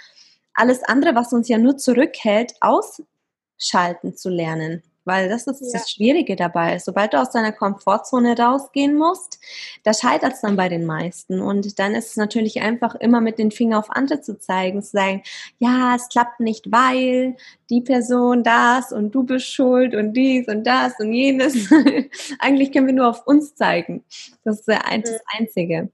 [0.54, 4.82] alles andere, was uns ja nur zurückhält, ausschalten zu lernen.
[5.04, 5.78] Weil das ist ja.
[5.78, 6.78] das Schwierige dabei.
[6.78, 9.40] Sobald du aus deiner Komfortzone rausgehen musst,
[9.82, 11.40] da scheitert es dann bei den meisten.
[11.40, 14.90] Und dann ist es natürlich einfach immer mit den Fingern auf andere zu zeigen, zu
[14.90, 15.22] sagen,
[15.58, 17.36] ja, es klappt nicht, weil
[17.70, 21.70] die Person das und du bist schuld und dies und das und jenes.
[22.38, 24.04] Eigentlich können wir nur auf uns zeigen.
[24.44, 25.90] Das ist das Einzige.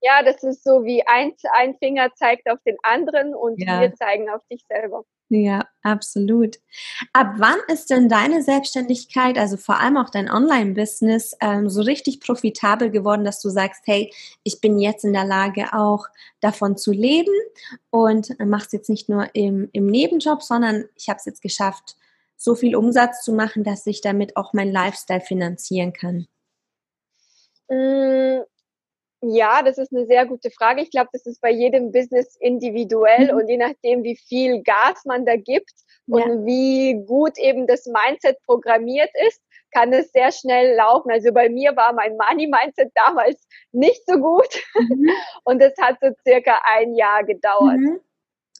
[0.00, 3.80] Ja, das ist so wie ein, ein Finger zeigt auf den anderen und ja.
[3.80, 5.04] wir zeigen auf dich selber.
[5.30, 6.56] Ja, absolut.
[7.12, 12.20] Ab wann ist denn deine Selbstständigkeit, also vor allem auch dein Online-Business, ähm, so richtig
[12.20, 14.10] profitabel geworden, dass du sagst, hey,
[14.42, 16.06] ich bin jetzt in der Lage, auch
[16.40, 17.32] davon zu leben
[17.90, 21.96] und machst jetzt nicht nur im, im Nebenjob, sondern ich habe es jetzt geschafft,
[22.38, 26.26] so viel Umsatz zu machen, dass ich damit auch mein Lifestyle finanzieren kann?
[29.20, 30.80] Ja, das ist eine sehr gute Frage.
[30.80, 33.38] Ich glaube, das ist bei jedem Business individuell mhm.
[33.38, 35.72] und je nachdem, wie viel Gas man da gibt
[36.06, 36.24] ja.
[36.24, 41.10] und wie gut eben das Mindset programmiert ist, kann es sehr schnell laufen.
[41.10, 45.10] Also bei mir war mein Money-Mindset damals nicht so gut mhm.
[45.44, 47.76] und es hat so circa ein Jahr gedauert.
[47.76, 48.00] Mhm.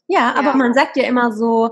[0.08, 0.54] Ja, aber ja.
[0.54, 1.70] man sagt ja immer so,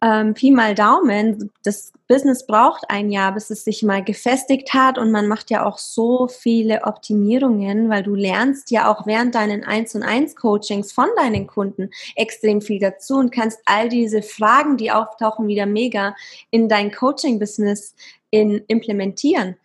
[0.00, 4.96] ähm, Pi mal Daumen, das Business braucht ein Jahr, bis es sich mal gefestigt hat
[4.96, 9.64] und man macht ja auch so viele Optimierungen, weil du lernst ja auch während deinen
[9.64, 14.76] 1 und 1 Coachings von deinen Kunden extrem viel dazu und kannst all diese Fragen,
[14.76, 16.14] die auftauchen, wieder mega
[16.50, 17.94] in dein Coaching-Business
[18.30, 19.56] in, implementieren.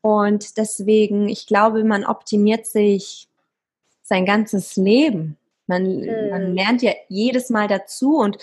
[0.00, 3.28] Und deswegen, ich glaube, man optimiert sich
[4.02, 5.36] sein ganzes Leben.
[5.72, 6.30] Man, mhm.
[6.30, 8.36] man lernt ja jedes Mal dazu und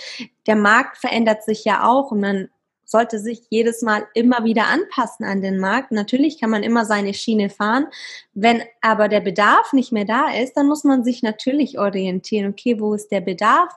[0.47, 2.49] der Markt verändert sich ja auch und man
[2.89, 5.91] sollte sich jedes Mal immer wieder anpassen an den Markt.
[5.91, 7.85] Natürlich kann man immer seine Schiene fahren.
[8.33, 12.49] Wenn aber der Bedarf nicht mehr da ist, dann muss man sich natürlich orientieren.
[12.49, 13.71] Okay, wo ist der Bedarf?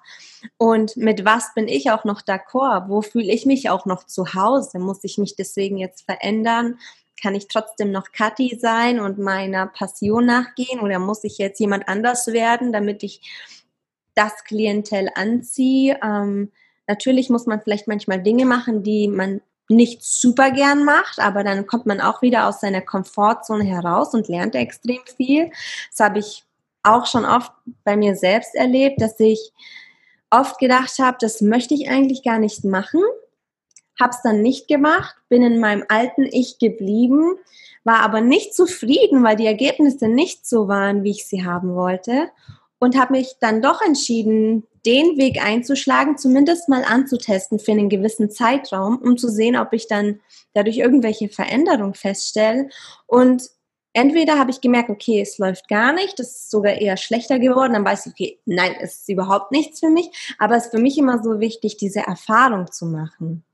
[0.56, 2.88] Und mit was bin ich auch noch d'accord?
[2.88, 4.78] Wo fühle ich mich auch noch zu Hause?
[4.78, 6.78] Muss ich mich deswegen jetzt verändern?
[7.22, 11.88] Kann ich trotzdem noch Kathi sein und meiner Passion nachgehen oder muss ich jetzt jemand
[11.88, 13.20] anders werden, damit ich
[14.14, 15.98] das Klientel anziehe?
[16.02, 16.50] Ähm,
[16.86, 21.66] natürlich muss man vielleicht manchmal Dinge machen, die man nicht super gern macht, aber dann
[21.66, 25.50] kommt man auch wieder aus seiner Komfortzone heraus und lernt extrem viel.
[25.90, 26.44] Das habe ich
[26.82, 27.52] auch schon oft
[27.84, 29.52] bei mir selbst erlebt, dass ich
[30.30, 33.02] oft gedacht habe, das möchte ich eigentlich gar nicht machen
[34.02, 37.36] habe es dann nicht gemacht, bin in meinem alten Ich geblieben,
[37.84, 42.28] war aber nicht zufrieden, weil die Ergebnisse nicht so waren, wie ich sie haben wollte
[42.82, 48.28] und habe mich dann doch entschieden, den Weg einzuschlagen, zumindest mal anzutesten für einen gewissen
[48.28, 50.18] Zeitraum, um zu sehen, ob ich dann
[50.52, 52.68] dadurch irgendwelche Veränderungen feststelle.
[53.06, 53.44] Und
[53.92, 57.74] entweder habe ich gemerkt, okay, es läuft gar nicht, es ist sogar eher schlechter geworden,
[57.74, 60.10] dann weiß ich, okay, nein, es ist überhaupt nichts für mich.
[60.40, 63.44] Aber es ist für mich immer so wichtig, diese Erfahrung zu machen.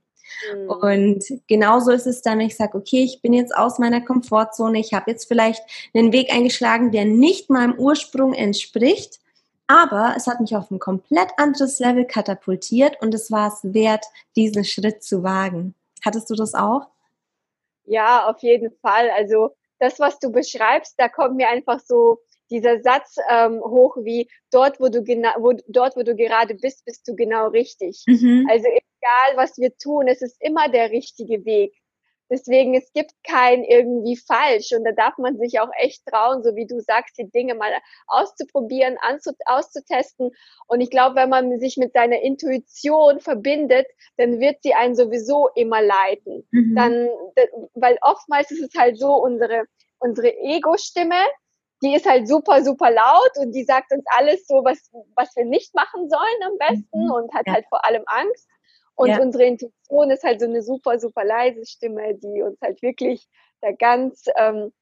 [0.55, 0.71] Mhm.
[0.71, 4.93] Und genauso ist es dann, ich sage, okay, ich bin jetzt aus meiner Komfortzone, ich
[4.93, 5.63] habe jetzt vielleicht
[5.95, 9.21] einen Weg eingeschlagen, der nicht meinem Ursprung entspricht,
[9.67, 14.05] aber es hat mich auf ein komplett anderes Level katapultiert und es war es wert,
[14.35, 15.75] diesen Schritt zu wagen.
[16.05, 16.89] Hattest du das auch?
[17.85, 19.11] Ja, auf jeden Fall.
[19.11, 24.29] Also das, was du beschreibst, da kommt mir einfach so dieser Satz ähm, hoch wie
[24.51, 28.03] dort, wo du genau, wo, dort, wo du gerade bist, bist du genau richtig.
[28.07, 28.47] Mhm.
[28.51, 31.75] Also egal, was wir tun, es ist immer der richtige Weg.
[32.31, 36.55] Deswegen, es gibt kein irgendwie falsch und da darf man sich auch echt trauen, so
[36.57, 37.73] wie du sagst, die Dinge mal
[38.07, 38.99] auszuprobieren,
[39.47, 40.31] auszutesten.
[40.67, 43.87] Und ich glaube, wenn man sich mit seiner Intuition verbindet,
[44.19, 46.47] dann wird sie einen sowieso immer leiten.
[46.51, 46.75] Mhm.
[46.77, 47.09] Dann,
[47.75, 49.65] weil oftmals ist es halt so, unsere,
[49.99, 51.17] unsere Ego-Stimme,
[51.83, 55.45] die ist halt super, super laut und die sagt uns alles so, was, was wir
[55.45, 57.11] nicht machen sollen am besten mhm.
[57.11, 57.55] und hat ja.
[57.55, 58.49] halt vor allem Angst.
[58.95, 59.21] Und ja.
[59.21, 63.29] unsere Intuition ist halt so eine super, super leise Stimme, die uns halt wirklich
[63.61, 64.73] da ganz ähm,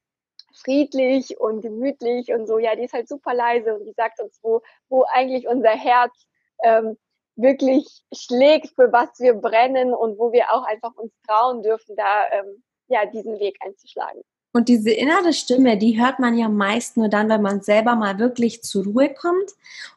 [0.54, 4.38] friedlich und gemütlich und so, ja, die ist halt super leise und die sagt uns,
[4.42, 6.14] wo, wo eigentlich unser Herz
[6.62, 6.96] ähm,
[7.37, 12.24] wirklich schlägt, für was wir brennen und wo wir auch einfach uns trauen dürfen, da
[12.32, 14.22] ähm, ja diesen Weg einzuschlagen.
[14.57, 18.19] Und diese innere Stimme, die hört man ja meist nur dann, wenn man selber mal
[18.19, 19.51] wirklich zur Ruhe kommt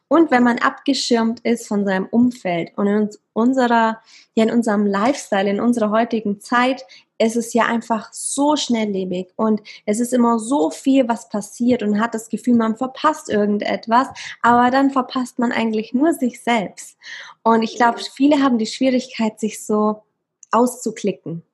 [0.06, 2.76] und wenn man abgeschirmt ist von seinem Umfeld.
[2.76, 4.02] Und in unserer,
[4.34, 6.84] ja, in unserem Lifestyle, in unserer heutigen Zeit,
[7.16, 11.98] ist es ja einfach so schnelllebig und es ist immer so viel, was passiert und
[11.98, 14.08] hat das Gefühl, man verpasst irgendetwas,
[14.42, 16.98] aber dann verpasst man eigentlich nur sich selbst.
[17.42, 20.02] Und ich glaube, viele haben die Schwierigkeit, sich so
[20.50, 21.44] auszuklicken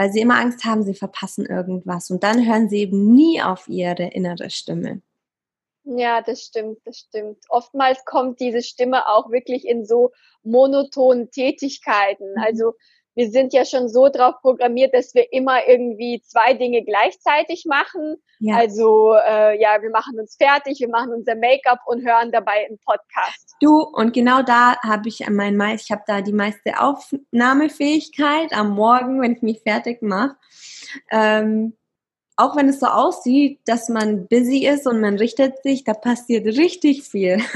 [0.00, 2.08] weil sie immer Angst haben, sie verpassen irgendwas.
[2.08, 5.02] Und dann hören sie eben nie auf ihre innere Stimme.
[5.84, 7.44] Ja, das stimmt, das stimmt.
[7.50, 12.30] Oftmals kommt diese Stimme auch wirklich in so monotonen Tätigkeiten.
[12.30, 12.42] Mhm.
[12.42, 12.72] Also
[13.20, 18.16] wir sind ja schon so drauf programmiert, dass wir immer irgendwie zwei Dinge gleichzeitig machen.
[18.38, 18.56] Ja.
[18.56, 22.78] Also äh, ja, wir machen uns fertig, wir machen unser Make-up und hören dabei einen
[22.78, 23.56] Podcast.
[23.60, 28.70] Du und genau da habe ich mein meist, ich habe da die meiste Aufnahmefähigkeit am
[28.70, 30.36] Morgen, wenn ich mich fertig mache.
[31.10, 31.76] Ähm,
[32.36, 36.46] auch wenn es so aussieht, dass man busy ist und man richtet sich, da passiert
[36.46, 37.42] richtig viel.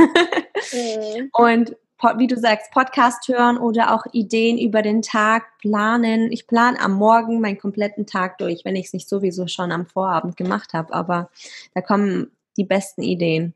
[0.72, 1.31] Mhm.
[1.33, 1.77] Und
[2.19, 6.31] wie du sagst, Podcast hören oder auch Ideen über den Tag planen.
[6.31, 9.87] Ich plane am Morgen meinen kompletten Tag durch, wenn ich es nicht sowieso schon am
[9.87, 10.93] Vorabend gemacht habe.
[10.93, 11.31] Aber
[11.75, 13.55] da kommen die besten Ideen.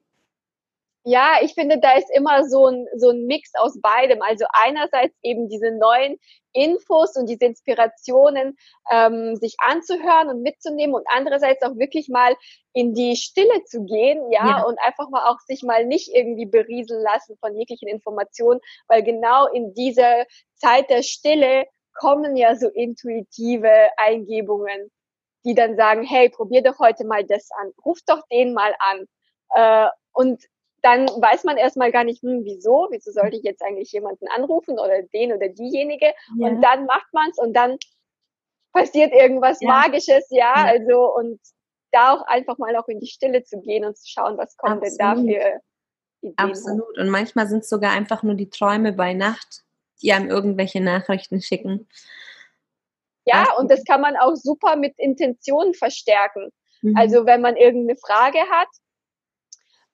[1.11, 4.21] Ja, ich finde, da ist immer so ein, so ein Mix aus beidem.
[4.21, 6.19] Also einerseits eben diese neuen
[6.53, 8.59] Infos und diese Inspirationen
[8.91, 12.37] ähm, sich anzuhören und mitzunehmen und andererseits auch wirklich mal
[12.75, 16.45] in die Stille zu gehen, ja, ja, und einfach mal auch sich mal nicht irgendwie
[16.45, 22.69] berieseln lassen von jeglichen Informationen, weil genau in dieser Zeit der Stille kommen ja so
[22.69, 24.91] intuitive Eingebungen,
[25.47, 29.07] die dann sagen, hey, probier doch heute mal das an, ruf doch den mal an.
[29.55, 30.45] Äh, und
[30.83, 34.79] dann weiß man erstmal gar nicht, hm, wieso, wieso sollte ich jetzt eigentlich jemanden anrufen
[34.79, 36.13] oder den oder diejenige.
[36.37, 36.49] Ja.
[36.49, 37.79] Und dann macht man es und dann
[38.73, 39.69] passiert irgendwas ja.
[39.69, 41.41] Magisches, ja, ja, also und
[41.91, 44.85] da auch einfach mal auch in die Stille zu gehen und zu schauen, was kommt
[44.85, 45.01] Absolut.
[45.01, 45.61] denn da für
[46.21, 46.35] Ideen.
[46.37, 46.99] Absolut.
[46.99, 49.65] Und manchmal sind es sogar einfach nur die Träume bei Nacht,
[50.03, 51.89] die einem irgendwelche Nachrichten schicken.
[53.25, 56.51] Ja, also, und das kann man auch super mit Intentionen verstärken.
[56.83, 56.97] Mhm.
[56.97, 58.69] Also wenn man irgendeine Frage hat,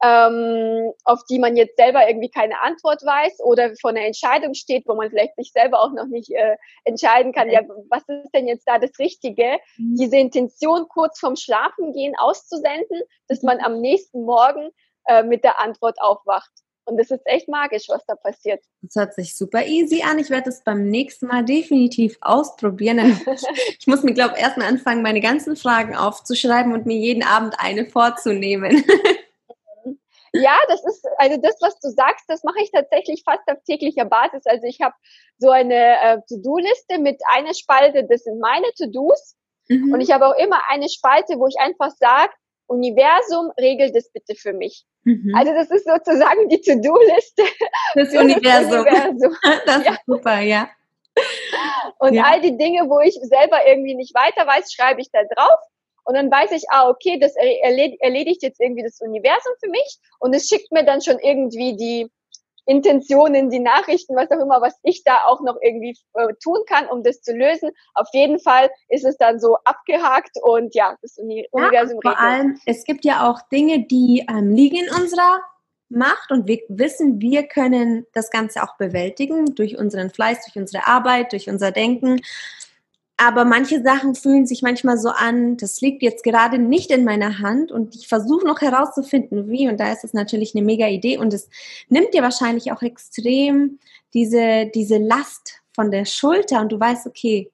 [0.05, 4.85] ähm, auf die man jetzt selber irgendwie keine Antwort weiß oder vor einer Entscheidung steht,
[4.87, 8.47] wo man vielleicht sich selber auch noch nicht äh, entscheiden kann, ja, was ist denn
[8.47, 9.59] jetzt da das Richtige?
[9.79, 9.97] Mhm.
[9.97, 14.71] Diese Intention kurz vorm Schlafengehen auszusenden, dass man am nächsten Morgen
[15.07, 16.51] äh, mit der Antwort aufwacht.
[16.87, 18.63] Und es ist echt magisch, was da passiert.
[18.83, 20.19] Das hört sich super easy an.
[20.19, 22.99] Ich werde es beim nächsten Mal definitiv ausprobieren.
[23.79, 27.55] ich muss mir, glaube ich, erstmal anfangen, meine ganzen Fragen aufzuschreiben und mir jeden Abend
[27.59, 28.85] eine vorzunehmen.
[30.35, 34.05] Ja, das ist, also das, was du sagst, das mache ich tatsächlich fast auf täglicher
[34.05, 34.43] Basis.
[34.47, 34.95] Also ich habe
[35.39, 39.37] so eine äh, To-Do-Liste mit einer Spalte, das sind meine To-Dos.
[39.69, 39.93] Mhm.
[39.93, 42.33] Und ich habe auch immer eine Spalte, wo ich einfach sage,
[42.67, 44.85] Universum, regelt es bitte für mich.
[45.05, 45.33] Mhm.
[45.37, 47.43] Also das ist sozusagen die To-Do-Liste.
[47.95, 48.85] Das Universum.
[48.85, 49.37] Das, Universum.
[49.67, 49.93] das ja.
[49.93, 50.69] ist super, ja.
[51.99, 52.25] Und ja.
[52.25, 55.61] all die Dinge, wo ich selber irgendwie nicht weiter weiß, schreibe ich da drauf.
[56.05, 60.35] Und dann weiß ich, ah, okay, das erledigt jetzt irgendwie das Universum für mich und
[60.35, 62.11] es schickt mir dann schon irgendwie die
[62.67, 66.87] Intentionen, die Nachrichten, was auch immer, was ich da auch noch irgendwie äh, tun kann,
[66.89, 67.71] um das zu lösen.
[67.95, 72.19] Auf jeden Fall ist es dann so abgehakt und ja, das Uni ja, Universum Vor
[72.19, 75.41] allem, es gibt ja auch Dinge, die ähm, liegen in unserer
[75.91, 80.87] Macht und wir wissen, wir können das Ganze auch bewältigen durch unseren Fleiß, durch unsere
[80.87, 82.21] Arbeit, durch unser Denken.
[83.17, 87.39] Aber manche Sachen fühlen sich manchmal so an, das liegt jetzt gerade nicht in meiner
[87.39, 89.69] Hand und ich versuche noch herauszufinden, wie.
[89.69, 91.49] Und da ist es natürlich eine mega Idee und es
[91.89, 93.79] nimmt dir wahrscheinlich auch extrem
[94.15, 97.51] diese, diese Last von der Schulter und du weißt, okay,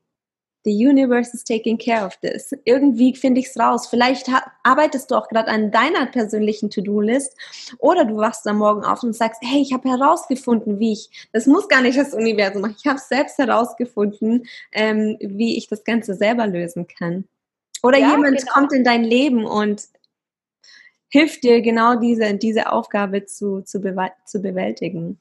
[0.64, 2.52] The universe is taking care of this.
[2.64, 3.86] Irgendwie finde ich es raus.
[3.86, 4.28] Vielleicht
[4.62, 7.34] arbeitest du auch gerade an deiner persönlichen To-Do-List
[7.78, 11.46] oder du wachst am Morgen auf und sagst, hey, ich habe herausgefunden, wie ich, das
[11.46, 16.14] muss gar nicht das Universum machen, ich habe selbst herausgefunden, ähm, wie ich das Ganze
[16.14, 17.24] selber lösen kann.
[17.82, 18.52] Oder ja, jemand genau.
[18.52, 19.88] kommt in dein Leben und
[21.08, 23.80] hilft dir genau diese, diese Aufgabe zu, zu,
[24.26, 25.18] zu bewältigen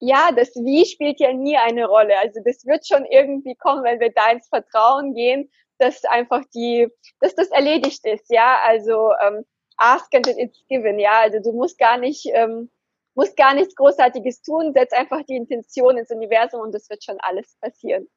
[0.00, 2.18] ja, das Wie spielt ja nie eine Rolle.
[2.18, 6.88] Also das wird schon irgendwie kommen, wenn wir da ins Vertrauen gehen, dass einfach die,
[7.20, 8.58] dass das erledigt ist, ja.
[8.66, 9.44] Also ähm,
[9.76, 11.20] ask and it's given, ja.
[11.20, 12.70] Also du musst gar nicht, ähm,
[13.14, 17.18] musst gar nichts Großartiges tun, setz einfach die Intention ins Universum und es wird schon
[17.20, 18.08] alles passieren.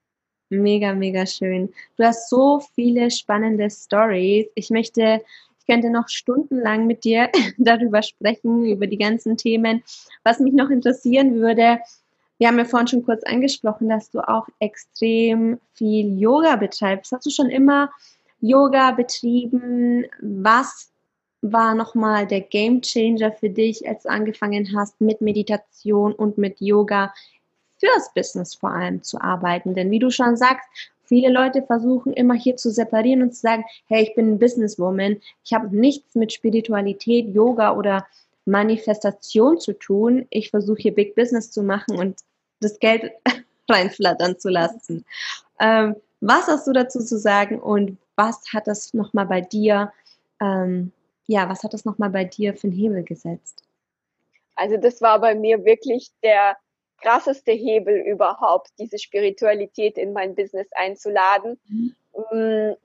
[0.50, 1.74] Mega, mega schön.
[1.98, 4.48] Du hast so viele spannende Stories.
[4.56, 5.22] Ich möchte
[5.64, 9.84] ich könnte noch stundenlang mit dir darüber sprechen, über die ganzen Themen.
[10.24, 11.80] Was mich noch interessieren würde,
[12.38, 17.14] wir haben ja vorhin schon kurz angesprochen, dass du auch extrem viel Yoga betreibst.
[17.14, 17.90] Hast du schon immer
[18.42, 20.06] Yoga betrieben?
[20.20, 20.92] Was
[21.42, 26.60] war nochmal der Game Changer für dich, als du angefangen hast, mit Meditation und mit
[26.60, 27.14] Yoga
[27.78, 29.76] fürs Business vor allem zu arbeiten?
[29.76, 30.68] Denn wie du schon sagst,
[31.14, 35.22] Viele Leute versuchen immer hier zu separieren und zu sagen, hey, ich bin ein Businesswoman,
[35.46, 38.08] ich habe nichts mit Spiritualität, Yoga oder
[38.46, 40.26] Manifestation zu tun.
[40.32, 42.22] Ich versuche hier Big Business zu machen und
[42.62, 43.12] das Geld
[43.70, 45.06] reinflattern zu lassen.
[45.60, 49.94] Ähm, was hast du dazu zu sagen und was hat das nochmal bei dir,
[50.42, 50.92] ähm,
[51.28, 53.62] ja, was hat das nochmal bei dir für einen Hebel gesetzt?
[54.56, 56.58] Also das war bei mir wirklich der
[57.04, 61.60] krasseste Hebel überhaupt, diese Spiritualität in mein Business einzuladen.
[61.68, 61.96] Mhm.
[62.32, 62.76] Mm,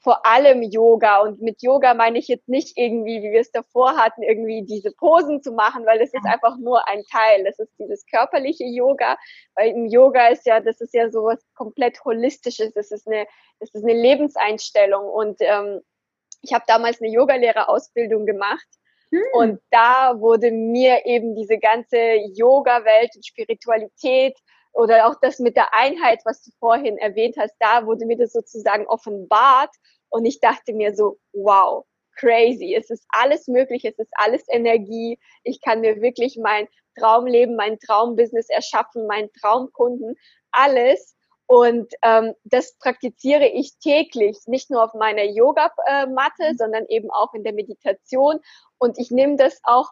[0.00, 1.20] vor allem Yoga.
[1.20, 4.92] Und mit Yoga meine ich jetzt nicht irgendwie, wie wir es davor hatten, irgendwie diese
[4.92, 7.44] Posen zu machen, weil es ist einfach nur ein Teil.
[7.44, 9.16] Das ist dieses körperliche Yoga,
[9.54, 12.72] weil im Yoga ist ja, das ist ja sowas komplett holistisches.
[12.74, 13.26] Das ist eine,
[13.60, 15.04] das ist eine Lebenseinstellung.
[15.04, 15.80] Und ähm,
[16.42, 18.77] ich habe damals eine Yogalehrerausbildung gemacht
[19.10, 19.22] hm.
[19.32, 21.96] Und da wurde mir eben diese ganze
[22.34, 24.36] Yoga-Welt und Spiritualität
[24.72, 28.32] oder auch das mit der Einheit, was du vorhin erwähnt hast, da wurde mir das
[28.32, 29.74] sozusagen offenbart.
[30.10, 31.84] Und ich dachte mir so, wow,
[32.16, 32.74] crazy.
[32.74, 35.18] Es ist alles möglich, es ist alles Energie.
[35.44, 36.68] Ich kann mir wirklich mein
[36.98, 40.16] Traumleben, mein Traumbusiness erschaffen, meinen Traumkunden,
[40.50, 41.16] alles.
[41.48, 47.32] Und ähm, das praktiziere ich täglich, nicht nur auf meiner Yogamatte, äh, sondern eben auch
[47.32, 48.38] in der Meditation.
[48.76, 49.88] Und ich nehme das auch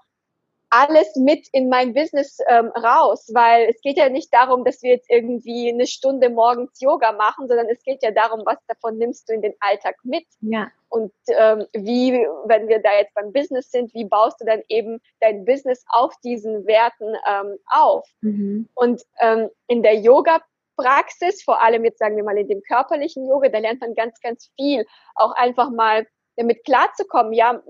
[0.69, 4.91] alles mit in mein Business ähm, raus, weil es geht ja nicht darum, dass wir
[4.91, 9.29] jetzt irgendwie eine Stunde morgens Yoga machen, sondern es geht ja darum, was davon nimmst
[9.29, 10.27] du in den Alltag mit.
[10.41, 10.71] Ja.
[10.91, 12.13] Und ähm, wie,
[12.45, 16.13] wenn wir da jetzt beim Business sind, wie baust du dann eben dein Business auf
[16.23, 18.07] diesen Werten ähm, auf?
[18.21, 18.69] Mhm.
[18.75, 20.41] Und ähm, in der Yoga
[20.77, 24.21] Praxis, vor allem jetzt sagen wir mal in dem körperlichen Yoga, da lernt man ganz,
[24.21, 24.87] ganz viel.
[25.15, 26.07] Auch einfach mal
[26.37, 27.61] damit klarzukommen, ja,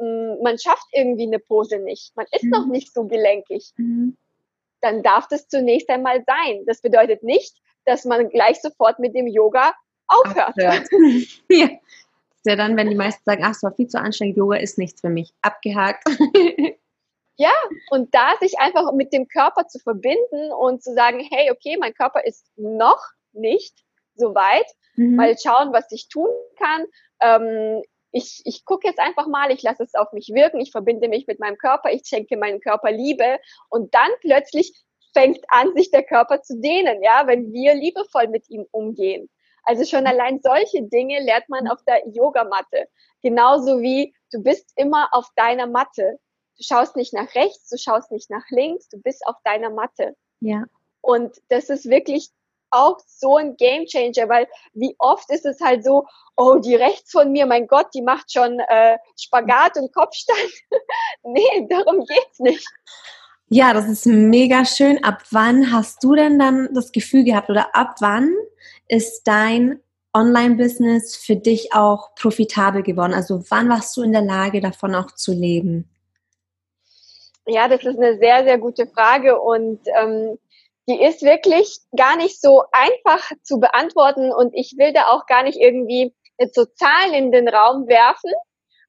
[0.43, 2.51] man schafft irgendwie eine Pose nicht, man ist mhm.
[2.51, 4.17] noch nicht so gelenkig, mhm.
[4.81, 6.65] dann darf das zunächst einmal sein.
[6.67, 9.73] Das bedeutet nicht, dass man gleich sofort mit dem Yoga
[10.09, 10.55] aufhört.
[10.57, 10.89] aufhört.
[11.49, 11.69] ja.
[12.45, 15.01] ja dann, wenn die meisten sagen, ach, es war viel zu anstrengend, Yoga ist nichts
[15.01, 16.05] für mich, abgehakt.
[17.37, 17.53] ja,
[17.91, 21.95] und da sich einfach mit dem Körper zu verbinden und zu sagen, hey, okay, mein
[21.95, 23.75] Körper ist noch nicht
[24.15, 24.67] so weit,
[24.97, 25.17] mhm.
[25.17, 26.87] mal schauen, was ich tun kann.
[27.21, 27.83] Ähm,
[28.13, 31.27] ich, ich gucke jetzt einfach mal, ich lasse es auf mich wirken, ich verbinde mich
[31.27, 34.73] mit meinem Körper, ich schenke meinem Körper Liebe und dann plötzlich
[35.13, 39.29] fängt an, sich der Körper zu dehnen, ja, wenn wir liebevoll mit ihm umgehen.
[39.65, 42.87] Also schon allein solche Dinge lernt man auf der Yogamatte.
[43.23, 46.19] Genauso wie du bist immer auf deiner Matte.
[46.57, 50.17] Du schaust nicht nach rechts, du schaust nicht nach links, du bist auf deiner Matte.
[50.41, 50.65] Ja.
[51.01, 52.31] Und das ist wirklich
[52.71, 57.13] auch so ein Game Changer, weil wie oft ist es halt so, oh, die rechts
[57.13, 60.39] von mir, mein Gott, die macht schon äh, Spagat und Kopfstand.
[61.23, 62.67] nee, darum geht's nicht.
[63.49, 65.03] Ja, das ist mega schön.
[65.05, 68.35] Ab wann hast du denn dann das Gefühl gehabt oder ab wann
[68.89, 69.81] ist dein
[70.13, 73.15] Online-Business für dich auch profitabel geworden?
[73.15, 75.89] Also wann warst du in der Lage, davon auch zu leben?
[77.47, 80.39] Ja, das ist eine sehr, sehr gute Frage und ähm,
[80.89, 85.43] die ist wirklich gar nicht so einfach zu beantworten und ich will da auch gar
[85.43, 88.33] nicht irgendwie jetzt so Zahlen in den Raum werfen,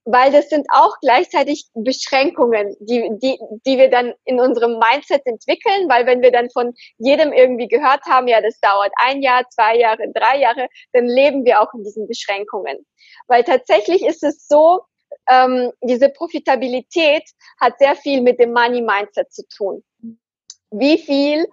[0.04, 5.88] weil das sind auch gleichzeitig Beschränkungen, die, die, die wir dann in unserem Mindset entwickeln,
[5.88, 9.76] weil wenn wir dann von jedem irgendwie gehört haben, ja, das dauert ein Jahr, zwei
[9.76, 12.86] Jahre, drei Jahre, dann leben wir auch in diesen Beschränkungen.
[13.26, 14.80] Weil tatsächlich ist es so,
[15.28, 17.24] ähm, diese Profitabilität
[17.60, 19.84] hat sehr viel mit dem Money Mindset zu tun.
[20.70, 21.46] Wie viel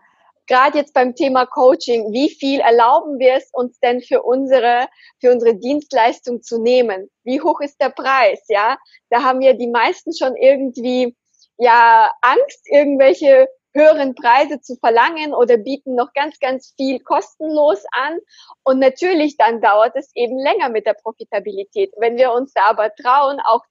[0.47, 4.87] gerade jetzt beim Thema Coaching, wie viel erlauben wir es uns denn für unsere,
[5.19, 7.09] für unsere Dienstleistung zu nehmen?
[7.23, 8.43] Wie hoch ist der Preis?
[8.47, 8.77] Ja,
[9.09, 11.15] da haben ja die meisten schon irgendwie,
[11.57, 18.19] ja, Angst, irgendwelche höheren Preise zu verlangen oder bieten noch ganz, ganz viel kostenlos an.
[18.63, 21.93] Und natürlich dann dauert es eben länger mit der Profitabilität.
[21.97, 23.63] Wenn wir uns da aber trauen, auch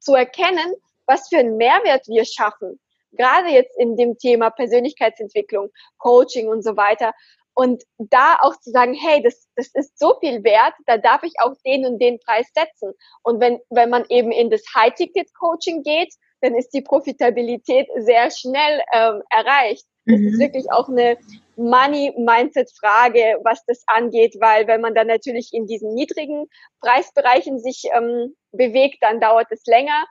[0.00, 0.74] zu erkennen,
[1.06, 2.80] was für einen Mehrwert wir schaffen,
[3.12, 7.14] gerade jetzt in dem Thema Persönlichkeitsentwicklung, Coaching und so weiter.
[7.54, 11.32] Und da auch zu sagen, hey, das, das ist so viel wert, da darf ich
[11.38, 12.92] auch den und den Preis setzen.
[13.22, 18.80] Und wenn, wenn man eben in das High-Ticket-Coaching geht, dann ist die Profitabilität sehr schnell
[18.92, 19.84] ähm, erreicht.
[20.04, 20.28] Das mhm.
[20.28, 21.16] ist wirklich auch eine
[21.56, 26.46] Money-Mindset-Frage, was das angeht, weil wenn man dann natürlich in diesen niedrigen
[26.80, 30.04] Preisbereichen sich ähm, bewegt, dann dauert es länger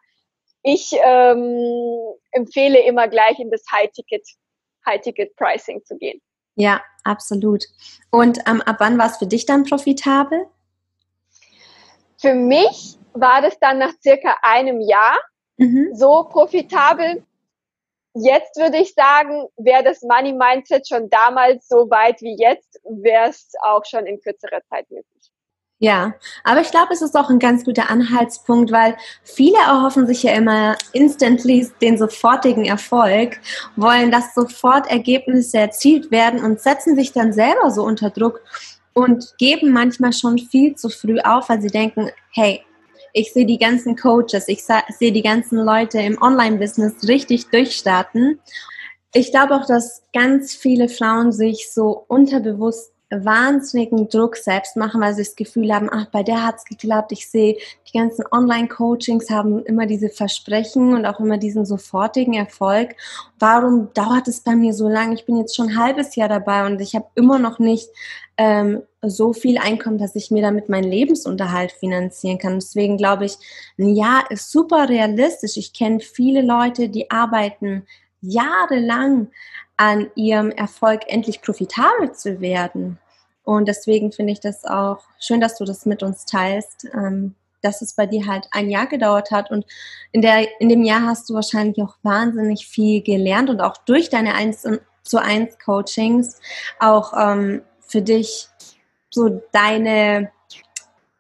[0.66, 4.28] ich ähm, empfehle immer gleich in das High-Ticket,
[4.88, 6.20] High-Ticket-Pricing zu gehen.
[6.56, 7.66] Ja, absolut.
[8.10, 10.48] Und ähm, ab wann war es für dich dann profitabel?
[12.20, 15.20] Für mich war das dann nach circa einem Jahr
[15.58, 15.90] mhm.
[15.94, 17.24] so profitabel.
[18.14, 23.30] Jetzt würde ich sagen, wäre das Money Mindset schon damals so weit wie jetzt, wäre
[23.30, 25.32] es auch schon in kürzerer Zeit möglich.
[25.80, 26.14] Ja,
[26.46, 30.32] aber ich glaube, es ist auch ein ganz guter Anhaltspunkt, weil viele erhoffen sich ja
[30.32, 33.42] immer instantly den sofortigen Erfolg,
[33.76, 38.42] wollen, dass sofort Ergebnisse erzielt werden und setzen sich dann selber so unter Druck
[38.94, 42.65] und geben manchmal schon viel zu früh auf, weil sie denken, hey,
[43.18, 48.42] ich sehe die ganzen Coaches, ich sehe die ganzen Leute im Online-Business richtig durchstarten.
[49.14, 55.14] Ich glaube auch, dass ganz viele Frauen sich so unterbewusst wahnsinnigen Druck selbst machen, weil
[55.14, 57.12] sie das Gefühl haben, ach, bei der hat es geklappt.
[57.12, 62.96] Ich sehe, die ganzen Online-Coachings haben immer diese Versprechen und auch immer diesen sofortigen Erfolg.
[63.40, 65.14] Warum dauert es bei mir so lange?
[65.16, 67.90] Ich bin jetzt schon ein halbes Jahr dabei und ich habe immer noch nicht
[68.38, 72.56] ähm, so viel Einkommen, dass ich mir damit meinen Lebensunterhalt finanzieren kann.
[72.56, 73.38] Deswegen glaube ich,
[73.78, 75.58] ein Jahr ist super realistisch.
[75.58, 77.86] Ich kenne viele Leute, die arbeiten
[78.28, 79.28] jahrelang
[79.78, 83.00] an ihrem Erfolg endlich profitabel zu werden.
[83.44, 87.82] Und deswegen finde ich das auch schön, dass du das mit uns teilst, ähm, dass
[87.82, 89.52] es bei dir halt ein Jahr gedauert hat.
[89.52, 89.66] Und
[90.12, 94.10] in, der, in dem Jahr hast du wahrscheinlich auch wahnsinnig viel gelernt und auch durch
[94.10, 94.68] deine 1
[95.04, 96.40] zu 1 Coachings
[96.80, 98.48] auch ähm, für dich
[99.10, 100.32] so deine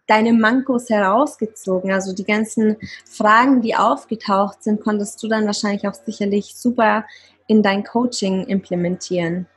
[0.07, 1.91] deine Mankos herausgezogen?
[1.91, 7.05] Also die ganzen Fragen, die aufgetaucht sind, konntest du dann wahrscheinlich auch sicherlich super
[7.47, 9.47] in dein Coaching implementieren.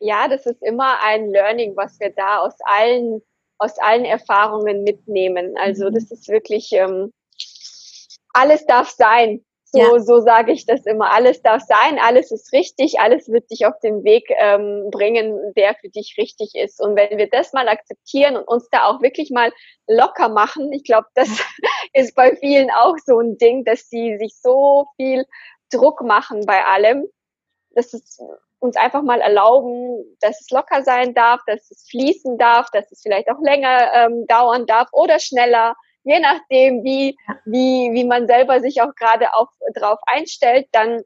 [0.00, 3.22] Ja, das ist immer ein Learning, was wir da aus allen,
[3.58, 5.54] aus allen Erfahrungen mitnehmen.
[5.56, 5.94] Also mhm.
[5.94, 7.12] das ist wirklich, ähm,
[8.32, 9.44] alles darf sein.
[9.74, 10.00] So, ja.
[10.00, 11.10] so sage ich das immer.
[11.12, 15.74] Alles darf sein, alles ist richtig, alles wird dich auf den Weg ähm, bringen, der
[15.80, 16.78] für dich richtig ist.
[16.78, 19.50] Und wenn wir das mal akzeptieren und uns da auch wirklich mal
[19.88, 21.28] locker machen, ich glaube, das
[21.94, 25.24] ist bei vielen auch so ein Ding, dass sie sich so viel
[25.70, 27.08] Druck machen bei allem,
[27.70, 28.20] dass es
[28.58, 33.00] uns einfach mal erlauben, dass es locker sein darf, dass es fließen darf, dass es
[33.00, 35.74] vielleicht auch länger ähm, dauern darf oder schneller
[36.04, 41.02] je nachdem, wie, wie, wie man selber sich auch gerade auch drauf einstellt, dann,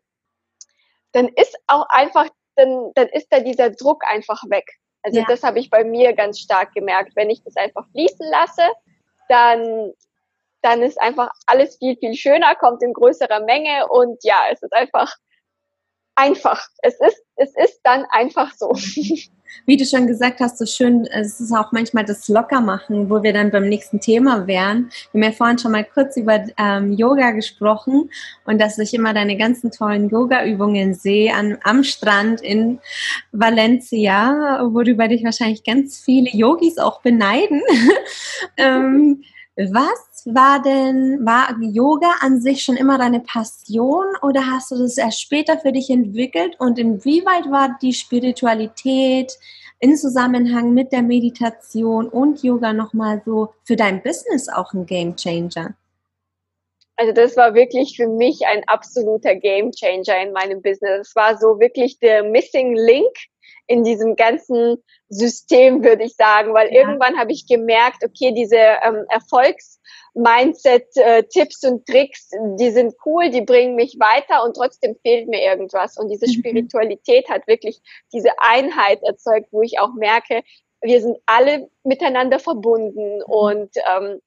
[1.12, 4.66] dann ist auch einfach, dann, dann ist da dieser Druck einfach weg.
[5.02, 5.26] Also ja.
[5.28, 7.14] das habe ich bei mir ganz stark gemerkt.
[7.14, 8.68] Wenn ich das einfach fließen lasse,
[9.28, 9.92] dann,
[10.62, 14.72] dann ist einfach alles viel, viel schöner, kommt in größerer Menge und ja, es ist
[14.72, 15.14] einfach
[16.16, 16.68] einfach.
[16.82, 18.74] Es ist, es ist dann einfach so.
[19.64, 23.32] wie du schon gesagt hast, so schön, es ist auch manchmal das Lockermachen, wo wir
[23.32, 24.90] dann beim nächsten Thema wären.
[25.12, 28.10] Wir haben ja vorhin schon mal kurz über ähm, Yoga gesprochen
[28.44, 32.80] und dass ich immer deine ganzen tollen Yoga-Übungen sehe an, am Strand in
[33.32, 37.62] Valencia, worüber dich wahrscheinlich ganz viele Yogis auch beneiden.
[38.56, 39.22] ähm,
[39.56, 44.98] was war denn, war Yoga an sich schon immer deine Passion oder hast du das
[44.98, 49.38] erst später für dich entwickelt und inwieweit war die Spiritualität
[49.78, 55.16] in Zusammenhang mit der Meditation und Yoga nochmal so für dein Business auch ein Game
[55.16, 55.74] Changer?
[56.96, 61.08] Also das war wirklich für mich ein absoluter Game Changer in meinem Business.
[61.08, 63.14] Es war so wirklich der Missing Link
[63.66, 66.80] in diesem ganzen System, würde ich sagen, weil ja.
[66.80, 69.75] irgendwann habe ich gemerkt, okay, diese ähm, Erfolgs
[70.16, 75.42] Mindset-Tipps äh, und Tricks, die sind cool, die bringen mich weiter und trotzdem fehlt mir
[75.42, 75.98] irgendwas.
[75.98, 76.32] Und diese mhm.
[76.32, 77.80] Spiritualität hat wirklich
[78.12, 80.42] diese Einheit erzeugt, wo ich auch merke,
[80.80, 83.24] wir sind alle miteinander verbunden mhm.
[83.26, 84.20] und ähm,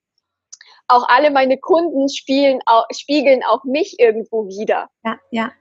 [0.86, 4.88] auch alle meine Kunden spielen, auch, spiegeln auch mich irgendwo wieder.
[5.04, 5.52] Ja, ja.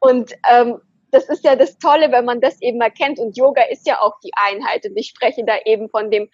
[0.00, 3.18] Und ähm, das ist ja das Tolle, wenn man das eben erkennt.
[3.18, 4.84] Und Yoga ist ja auch die Einheit.
[4.84, 6.28] Und ich spreche da eben von dem,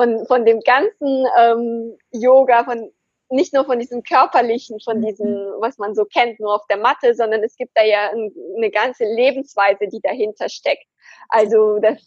[0.00, 2.90] von, von dem ganzen ähm, Yoga, von
[3.28, 5.06] nicht nur von diesem körperlichen, von mhm.
[5.06, 5.28] diesem,
[5.60, 8.70] was man so kennt, nur auf der Matte, sondern es gibt da ja ein, eine
[8.70, 10.86] ganze Lebensweise, die dahinter steckt.
[11.28, 11.98] Also das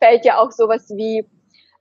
[0.00, 1.28] fällt ja auch sowas wie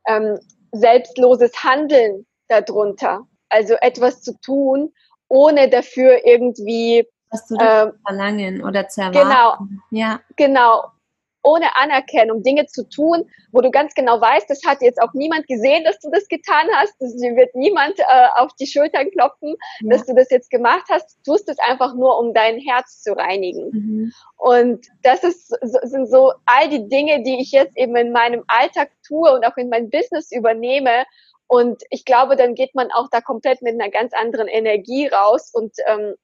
[0.08, 0.38] ähm,
[0.74, 3.22] selbstloses Handeln darunter.
[3.48, 4.94] Also etwas zu tun,
[5.30, 9.30] ohne dafür irgendwie was zu ähm, verlangen oder zu erwarten.
[9.30, 9.80] Genau.
[9.90, 10.20] Ja.
[10.36, 10.84] Genau.
[11.46, 15.48] Ohne Anerkennung Dinge zu tun, wo du ganz genau weißt, das hat jetzt auch niemand
[15.48, 16.94] gesehen, dass du das getan hast.
[17.00, 18.04] Das wird niemand äh,
[18.36, 19.90] auf die Schultern klopfen, ja.
[19.90, 21.18] dass du das jetzt gemacht hast.
[21.24, 23.70] Du tust es einfach nur, um dein Herz zu reinigen.
[23.72, 24.14] Mhm.
[24.38, 28.92] Und das ist, sind so all die Dinge, die ich jetzt eben in meinem Alltag
[29.08, 31.06] tue und auch in mein Business übernehme,
[31.48, 35.52] und ich glaube, dann geht man auch da komplett mit einer ganz anderen Energie raus
[35.54, 36.16] und ähm,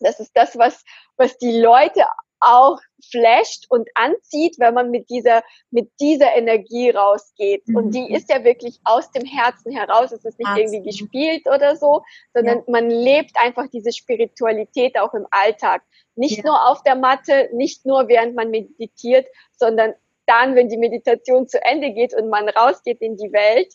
[0.00, 0.84] das ist das, was,
[1.16, 2.04] was die Leute
[2.42, 2.78] auch
[3.10, 7.66] flasht und anzieht, wenn man mit dieser, mit dieser Energie rausgeht.
[7.66, 7.76] Mhm.
[7.76, 8.14] Und die mhm.
[8.14, 10.12] ist ja wirklich aus dem Herzen heraus.
[10.12, 10.72] Es ist nicht Absolut.
[10.72, 12.02] irgendwie gespielt oder so,
[12.34, 12.64] sondern ja.
[12.68, 15.82] man lebt einfach diese Spiritualität auch im Alltag.
[16.14, 16.44] Nicht ja.
[16.44, 19.26] nur auf der Matte, nicht nur während man meditiert,
[19.56, 19.94] sondern
[20.26, 23.74] dann, wenn die Meditation zu Ende geht und man rausgeht in die Welt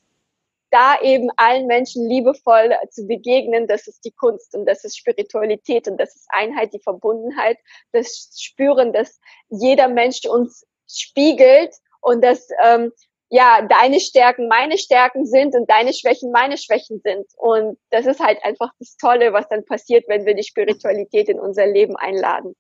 [0.72, 5.88] da eben allen Menschen liebevoll zu begegnen, das ist die Kunst und das ist Spiritualität
[5.88, 7.58] und das ist Einheit, die Verbundenheit,
[7.92, 12.92] das Spüren, dass jeder Mensch uns spiegelt und dass ähm,
[13.30, 17.26] ja deine Stärken meine Stärken sind und deine Schwächen meine Schwächen sind.
[17.38, 21.40] Und das ist halt einfach das Tolle, was dann passiert, wenn wir die Spiritualität in
[21.40, 22.56] unser Leben einladen.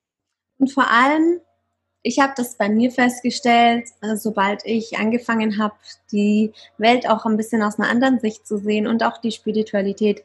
[0.59, 1.41] Und vor allem
[2.03, 5.75] ich habe das bei mir festgestellt, äh, sobald ich angefangen habe,
[6.11, 10.23] die Welt auch ein bisschen aus einer anderen Sicht zu sehen und auch die Spiritualität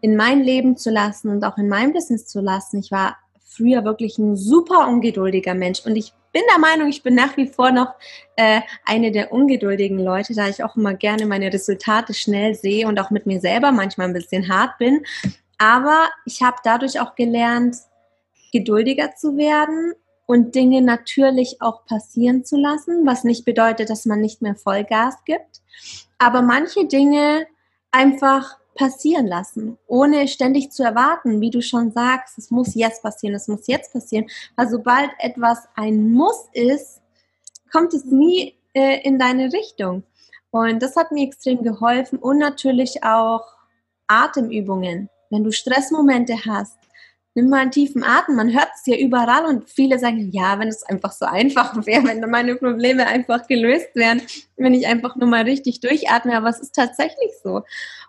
[0.00, 2.80] in mein Leben zu lassen und auch in mein Business zu lassen.
[2.80, 7.14] Ich war früher wirklich ein super ungeduldiger Mensch und ich bin der Meinung, ich bin
[7.14, 7.94] nach wie vor noch
[8.36, 13.00] äh, eine der ungeduldigen Leute, da ich auch immer gerne meine Resultate schnell sehe und
[13.00, 15.04] auch mit mir selber manchmal ein bisschen hart bin.
[15.58, 17.76] Aber ich habe dadurch auch gelernt,
[18.52, 19.92] geduldiger zu werden
[20.30, 25.16] und Dinge natürlich auch passieren zu lassen, was nicht bedeutet, dass man nicht mehr Vollgas
[25.24, 25.60] gibt,
[26.18, 27.48] aber manche Dinge
[27.90, 33.34] einfach passieren lassen, ohne ständig zu erwarten, wie du schon sagst, es muss jetzt passieren,
[33.34, 37.02] es muss jetzt passieren, weil sobald etwas ein Muss ist,
[37.72, 40.04] kommt es nie äh, in deine Richtung.
[40.52, 43.46] Und das hat mir extrem geholfen und natürlich auch
[44.06, 45.08] Atemübungen.
[45.28, 46.79] Wenn du Stressmomente hast,
[47.34, 48.36] nimm mal einen tiefen Atem.
[48.36, 52.04] Man hört es ja überall und viele sagen, ja, wenn es einfach so einfach wäre,
[52.04, 54.22] wenn meine Probleme einfach gelöst wären,
[54.56, 56.36] wenn ich einfach nur mal richtig durchatme.
[56.36, 57.62] Aber es ist tatsächlich so.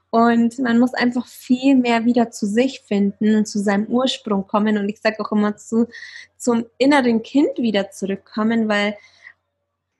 [0.10, 4.78] Und man muss einfach viel mehr wieder zu sich finden und zu seinem Ursprung kommen.
[4.78, 5.88] Und ich sage auch immer zu,
[6.38, 8.98] zum inneren Kind wieder zurückkommen, weil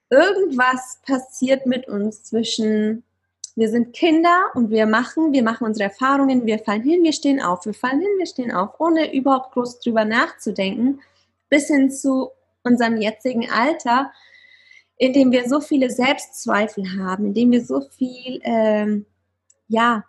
[0.10, 3.04] irgendwas passiert mit uns zwischen
[3.56, 7.42] wir sind Kinder und wir machen, wir machen unsere Erfahrungen, wir fallen hin, wir stehen
[7.42, 11.02] auf, wir fallen hin, wir stehen auf, ohne überhaupt groß drüber nachzudenken,
[11.50, 12.30] bis hin zu
[12.64, 14.12] unserem jetzigen Alter,
[14.98, 19.06] in dem wir so viele Selbstzweifel haben, in dem wir so viel, ähm,
[19.68, 20.06] ja,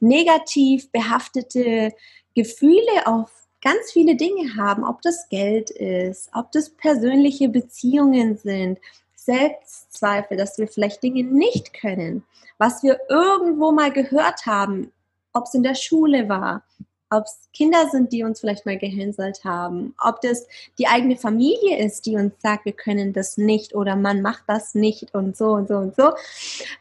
[0.00, 1.92] negativ behaftete
[2.34, 3.30] Gefühle auf
[3.62, 8.78] ganz viele Dinge haben, ob das Geld ist, ob das persönliche Beziehungen sind,
[9.26, 12.24] Selbstzweifel, dass wir vielleicht Dinge nicht können,
[12.58, 14.92] was wir irgendwo mal gehört haben,
[15.32, 16.62] ob es in der Schule war,
[17.10, 20.46] ob es Kinder sind, die uns vielleicht mal gehänselt haben, ob das
[20.78, 24.74] die eigene Familie ist, die uns sagt, wir können das nicht oder man macht das
[24.74, 26.12] nicht und so und so und so.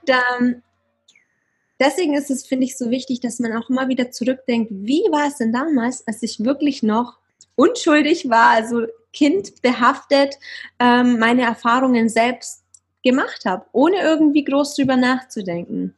[0.05, 0.63] Dann,
[1.79, 5.27] deswegen ist es, finde ich, so wichtig, dass man auch immer wieder zurückdenkt, wie war
[5.27, 7.17] es denn damals, als ich wirklich noch
[7.55, 10.35] unschuldig war, also kindbehaftet
[10.79, 12.63] ähm, meine Erfahrungen selbst
[13.03, 15.95] gemacht habe, ohne irgendwie groß drüber nachzudenken.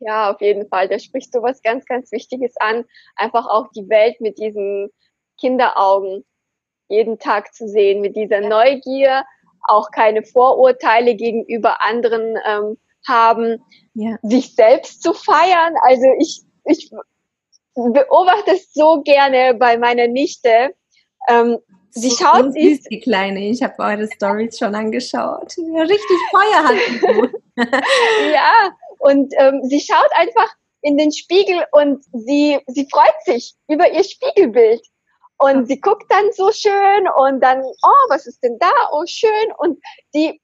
[0.00, 0.88] Ja, auf jeden Fall.
[0.88, 2.84] Da sprichst du was ganz, ganz Wichtiges an.
[3.16, 4.90] Einfach auch die Welt mit diesen
[5.40, 6.24] Kinderaugen
[6.88, 9.24] jeden Tag zu sehen, mit dieser Neugier,
[9.66, 12.76] auch keine Vorurteile gegenüber anderen ähm,
[13.08, 13.62] haben,
[13.94, 14.18] ja.
[14.22, 15.74] sich selbst zu feiern.
[15.82, 16.90] Also ich, ich
[17.74, 20.74] beobachte es so gerne bei meiner Nichte.
[21.28, 21.58] Ähm,
[21.96, 23.48] Sie schaut süß, die Kleine.
[23.48, 25.56] Ich habe eure Stories schon angeschaut.
[25.56, 26.76] Richtig Feuer hat
[28.32, 33.90] Ja, und ähm, sie schaut einfach in den Spiegel und sie, sie freut sich über
[33.90, 34.82] ihr Spiegelbild.
[35.38, 38.70] Und sie guckt dann so schön und dann, oh, was ist denn da?
[38.92, 39.52] Oh, schön.
[39.58, 39.78] Und
[40.14, 40.40] die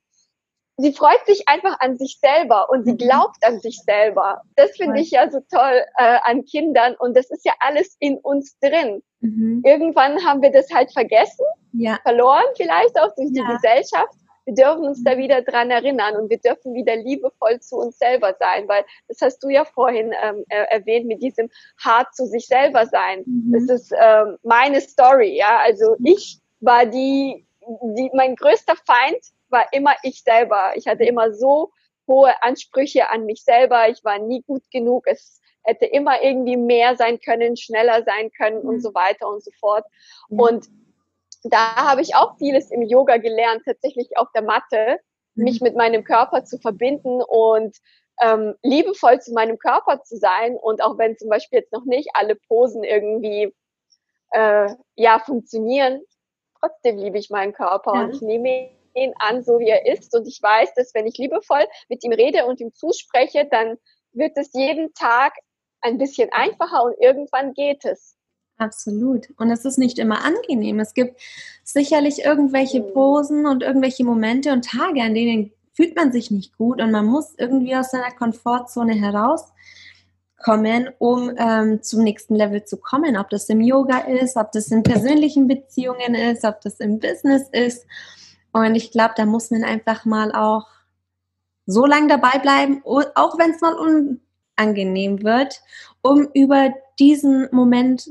[0.80, 2.98] sie freut sich einfach an sich selber und sie mhm.
[2.98, 4.42] glaubt an sich selber.
[4.56, 8.18] Das finde ich ja so toll äh, an Kindern und das ist ja alles in
[8.18, 9.02] uns drin.
[9.20, 9.62] Mhm.
[9.64, 11.98] Irgendwann haben wir das halt vergessen, ja.
[12.02, 13.44] verloren vielleicht auch durch ja.
[13.44, 14.14] die Gesellschaft.
[14.46, 15.18] Wir dürfen uns da mhm.
[15.18, 19.42] wieder dran erinnern und wir dürfen wieder liebevoll zu uns selber sein, weil das hast
[19.42, 23.22] du ja vorhin ähm, erwähnt mit diesem hart zu sich selber sein.
[23.26, 23.52] Mhm.
[23.52, 25.60] Das ist ähm, meine Story, ja.
[25.62, 30.72] Also ich war die, die, mein größter Feind war immer ich selber.
[30.74, 31.70] Ich hatte immer so
[32.06, 33.88] hohe Ansprüche an mich selber.
[33.88, 35.06] Ich war nie gut genug.
[35.06, 38.68] Es hätte immer irgendwie mehr sein können, schneller sein können mhm.
[38.68, 39.84] und so weiter und so fort.
[40.28, 40.40] Mhm.
[40.40, 40.66] Und
[41.44, 44.98] da habe ich auch vieles im Yoga gelernt, tatsächlich auf der Matte,
[45.34, 45.44] mhm.
[45.44, 47.76] mich mit meinem Körper zu verbinden und
[48.22, 50.56] ähm, liebevoll zu meinem Körper zu sein.
[50.56, 53.54] Und auch wenn zum Beispiel jetzt noch nicht alle Posen irgendwie
[54.32, 56.02] äh, ja funktionieren,
[56.58, 58.04] trotzdem liebe ich meinen Körper ja.
[58.04, 60.14] und ich nehme ihn an, so wie er ist.
[60.14, 63.78] Und ich weiß, dass wenn ich liebevoll mit ihm rede und ihm zuspreche, dann
[64.12, 65.34] wird es jeden Tag
[65.82, 68.16] ein bisschen einfacher und irgendwann geht es.
[68.60, 69.28] Absolut.
[69.38, 70.80] Und es ist nicht immer angenehm.
[70.80, 71.18] Es gibt
[71.64, 72.92] sicherlich irgendwelche mhm.
[72.92, 77.06] Posen und irgendwelche Momente und Tage, an denen fühlt man sich nicht gut und man
[77.06, 83.16] muss irgendwie aus seiner Komfortzone herauskommen, um ähm, zum nächsten Level zu kommen.
[83.16, 87.48] Ob das im Yoga ist, ob das in persönlichen Beziehungen ist, ob das im Business
[87.50, 87.86] ist.
[88.52, 90.66] Und ich glaube, da muss man einfach mal auch
[91.64, 93.74] so lange dabei bleiben, auch wenn es mal
[94.60, 95.60] unangenehm wird,
[96.02, 98.08] um über diesen Moment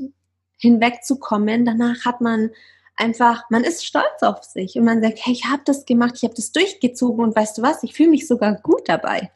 [0.58, 1.64] hinwegzukommen.
[1.64, 2.50] Danach hat man
[2.96, 6.24] einfach, man ist stolz auf sich und man sagt, hey, ich habe das gemacht, ich
[6.24, 9.30] habe das durchgezogen und weißt du was, ich fühle mich sogar gut dabei.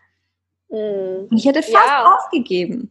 [0.68, 1.28] Mhm.
[1.30, 2.14] Und ich hätte fast ja.
[2.16, 2.90] aufgegeben.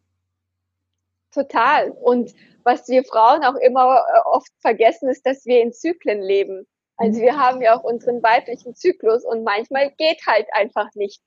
[1.32, 1.91] Total.
[1.91, 6.65] Und was wir Frauen auch immer äh, oft vergessen, ist, dass wir in Zyklen leben.
[6.97, 11.24] Also wir haben ja auch unseren weiblichen Zyklus und manchmal geht halt einfach nichts.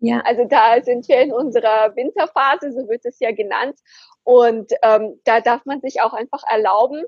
[0.00, 0.20] Ja.
[0.24, 3.78] Also da sind wir in unserer Winterphase, so wird es ja genannt.
[4.24, 7.04] Und ähm, da darf man sich auch einfach erlauben,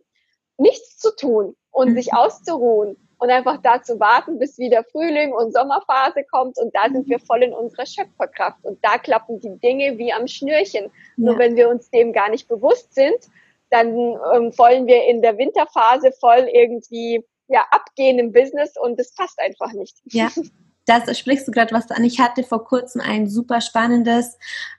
[0.59, 1.95] nichts zu tun und mhm.
[1.95, 6.59] sich auszuruhen und einfach da zu warten, bis wieder Frühling und Sommerphase kommt.
[6.59, 7.25] Und da sind wir mhm.
[7.25, 8.65] voll in unserer Schöpferkraft.
[8.65, 10.85] Und da klappen die Dinge wie am Schnürchen.
[10.85, 10.91] Ja.
[11.17, 13.29] Nur wenn wir uns dem gar nicht bewusst sind,
[13.71, 19.15] dann ähm, wollen wir in der Winterphase voll irgendwie ja, abgehen im Business und das
[19.15, 19.99] passt einfach nicht.
[20.05, 20.29] Ja.
[20.87, 22.05] Das sprichst du gerade was an.
[22.05, 24.37] Ich hatte vor kurzem ein super spannendes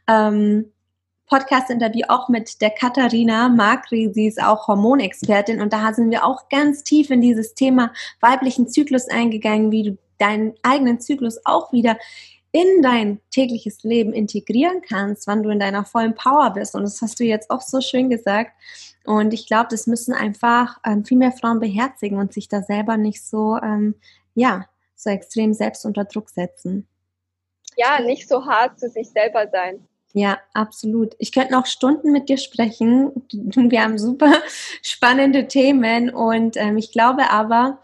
[0.08, 0.72] ähm,
[1.28, 4.12] Podcast-Interview auch mit der Katharina Magri.
[4.14, 8.68] Sie ist auch Hormonexpertin und da sind wir auch ganz tief in dieses Thema weiblichen
[8.68, 11.98] Zyklus eingegangen, wie du deinen eigenen Zyklus auch wieder
[12.52, 16.76] in dein tägliches Leben integrieren kannst, wann du in deiner vollen Power bist.
[16.76, 18.52] Und das hast du jetzt auch so schön gesagt.
[19.06, 22.96] Und ich glaube, das müssen einfach ähm, viel mehr Frauen beherzigen und sich da selber
[22.96, 23.96] nicht so, ähm,
[24.36, 24.66] ja,
[25.04, 26.88] so extrem selbst unter Druck setzen.
[27.78, 29.88] Ja, nicht so hart zu sich selber sein.
[30.14, 31.16] Ja, absolut.
[31.18, 33.12] Ich könnte noch Stunden mit dir sprechen.
[33.32, 34.32] Wir haben super
[34.84, 37.80] spannende Themen und ähm, ich glaube aber,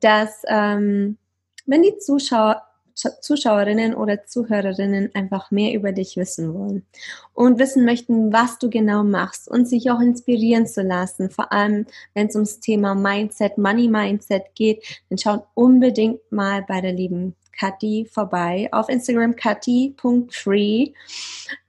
[0.00, 1.18] dass ähm,
[1.66, 2.62] wenn die Zuschauer
[2.94, 6.86] Zuschauerinnen oder Zuhörerinnen einfach mehr über dich wissen wollen
[7.32, 11.86] und wissen möchten, was du genau machst und sich auch inspirieren zu lassen, vor allem
[12.14, 17.34] wenn es ums Thema Mindset, Money Mindset geht, dann schaut unbedingt mal bei der lieben
[17.58, 20.92] Kathi vorbei auf Instagram kathi.free.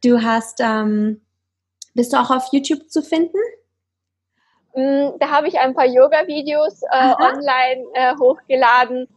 [0.03, 1.21] Du hast, ähm,
[1.93, 3.37] bist du auch auf YouTube zu finden?
[4.73, 9.07] Mm, da habe ich ein paar Yoga-Videos äh, online äh, hochgeladen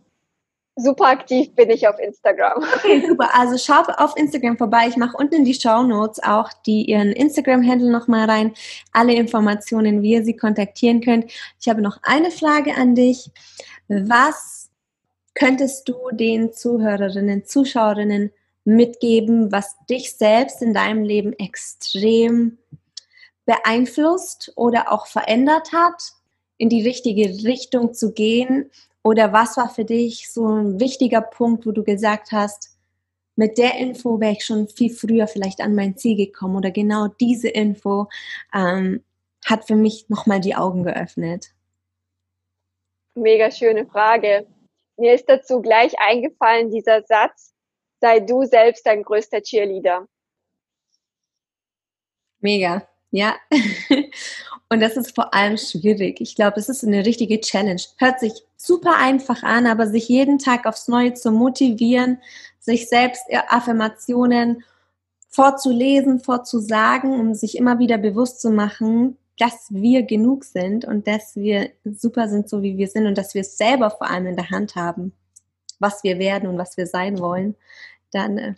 [0.78, 2.64] super aktiv bin ich auf Instagram.
[2.78, 3.30] Okay, super.
[3.34, 4.86] Also schaut auf Instagram vorbei.
[4.88, 8.54] Ich mache unten in die Show Notes auch die ihren Instagram-Handle nochmal rein.
[8.92, 11.30] Alle Informationen, wie ihr sie kontaktieren könnt.
[11.60, 13.30] Ich habe noch eine Frage an dich.
[13.88, 14.70] Was
[15.34, 18.32] könntest du den Zuhörerinnen, Zuschauerinnen
[18.64, 22.58] mitgeben, was dich selbst in deinem Leben extrem
[23.44, 26.12] beeinflusst oder auch verändert hat,
[26.58, 28.70] in die richtige Richtung zu gehen
[29.08, 32.78] oder was war für dich so ein wichtiger Punkt, wo du gesagt hast,
[33.36, 37.08] mit der Info wäre ich schon viel früher vielleicht an mein Ziel gekommen oder genau
[37.08, 38.08] diese Info
[38.52, 39.02] ähm,
[39.46, 41.54] hat für mich nochmal die Augen geöffnet?
[43.14, 44.46] Mega schöne Frage.
[44.98, 47.54] Mir ist dazu gleich eingefallen dieser Satz,
[48.02, 50.06] sei du selbst dein größter Cheerleader.
[52.40, 53.34] Mega, ja.
[54.70, 56.20] Und das ist vor allem schwierig.
[56.20, 57.80] Ich glaube, es ist eine richtige Challenge.
[57.96, 62.18] Hört sich super einfach an, aber sich jeden Tag aufs Neue zu motivieren,
[62.60, 64.62] sich selbst Affirmationen
[65.30, 71.36] vorzulesen, vorzusagen, um sich immer wieder bewusst zu machen, dass wir genug sind und dass
[71.36, 74.36] wir super sind, so wie wir sind und dass wir es selber vor allem in
[74.36, 75.12] der Hand haben,
[75.78, 77.54] was wir werden und was wir sein wollen,
[78.10, 78.54] dann äh,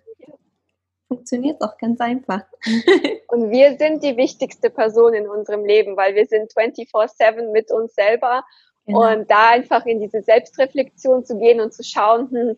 [1.11, 2.43] funktioniert es auch ganz einfach.
[3.29, 7.95] und wir sind die wichtigste Person in unserem Leben, weil wir sind 24/7 mit uns
[7.95, 8.45] selber
[8.87, 9.13] Genau.
[9.13, 12.57] Und da einfach in diese Selbstreflexion zu gehen und zu schauen, hm,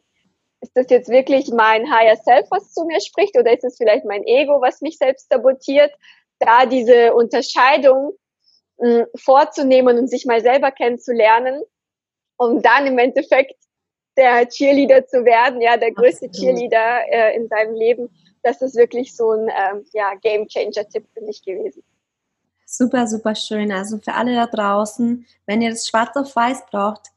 [0.61, 4.05] ist das jetzt wirklich mein Higher Self, was zu mir spricht, oder ist es vielleicht
[4.05, 5.93] mein Ego, was mich selbst sabotiert?
[6.39, 8.13] Da diese Unterscheidung
[8.79, 11.63] mh, hm, vorzunehmen und sich mal selber kennenzulernen,
[12.39, 13.57] um dann im Endeffekt
[14.17, 16.57] der Cheerleader zu werden, ja, der größte Absolut.
[16.57, 18.09] Cheerleader äh, in seinem Leben.
[18.43, 21.83] Das ist wirklich so ein ähm, ja, Game Changer-Tipp für mich gewesen.
[22.67, 23.71] Super, super schön.
[23.71, 27.09] Also für alle da draußen, wenn ihr das schwarz auf weiß braucht,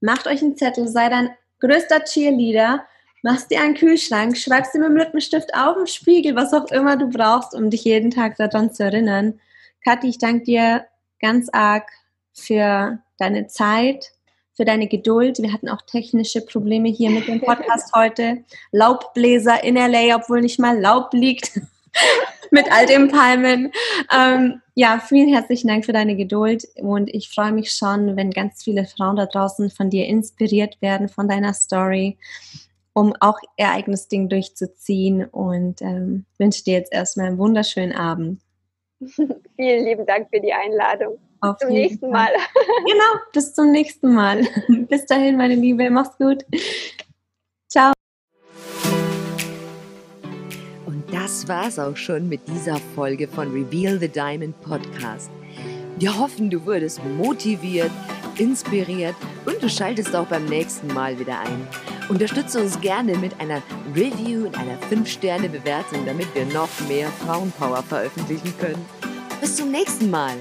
[0.00, 2.84] macht euch einen Zettel, sei dein größter Cheerleader,
[3.22, 6.96] machst dir einen Kühlschrank, schreibst dir mit dem Lippenstift auf den Spiegel, was auch immer
[6.96, 9.40] du brauchst, um dich jeden Tag daran zu erinnern.
[9.84, 10.86] Kathi, ich danke dir
[11.20, 11.88] ganz arg
[12.34, 14.12] für deine Zeit,
[14.54, 15.38] für deine Geduld.
[15.38, 18.44] Wir hatten auch technische Probleme hier mit dem Podcast heute.
[18.70, 21.60] Laubbläser in LA, obwohl nicht mal Laub liegt
[22.50, 23.72] mit all den Palmen.
[24.14, 28.62] Ähm, ja, vielen herzlichen Dank für deine Geduld und ich freue mich schon, wenn ganz
[28.62, 32.18] viele Frauen da draußen von dir inspiriert werden, von deiner Story,
[32.94, 38.40] um auch ihr eigenes Ding durchzuziehen und ähm, wünsche dir jetzt erstmal einen wunderschönen Abend.
[39.00, 41.18] Vielen lieben Dank für die Einladung.
[41.42, 42.12] Auf bis zum nächsten Fall.
[42.12, 42.30] Mal.
[42.86, 44.46] genau, bis zum nächsten Mal.
[44.88, 46.44] bis dahin, meine Liebe, mach's gut.
[47.68, 47.92] Ciao.
[51.10, 55.30] das war's auch schon mit dieser Folge von Reveal the Diamond Podcast.
[55.98, 57.90] Wir hoffen, du wurdest motiviert,
[58.38, 59.14] inspiriert
[59.44, 61.66] und du schaltest auch beim nächsten Mal wieder ein.
[62.08, 63.62] Unterstütze uns gerne mit einer
[63.94, 68.84] Review und einer 5-Sterne-Bewertung, damit wir noch mehr Frauenpower veröffentlichen können.
[69.40, 70.34] Bis zum nächsten Mal.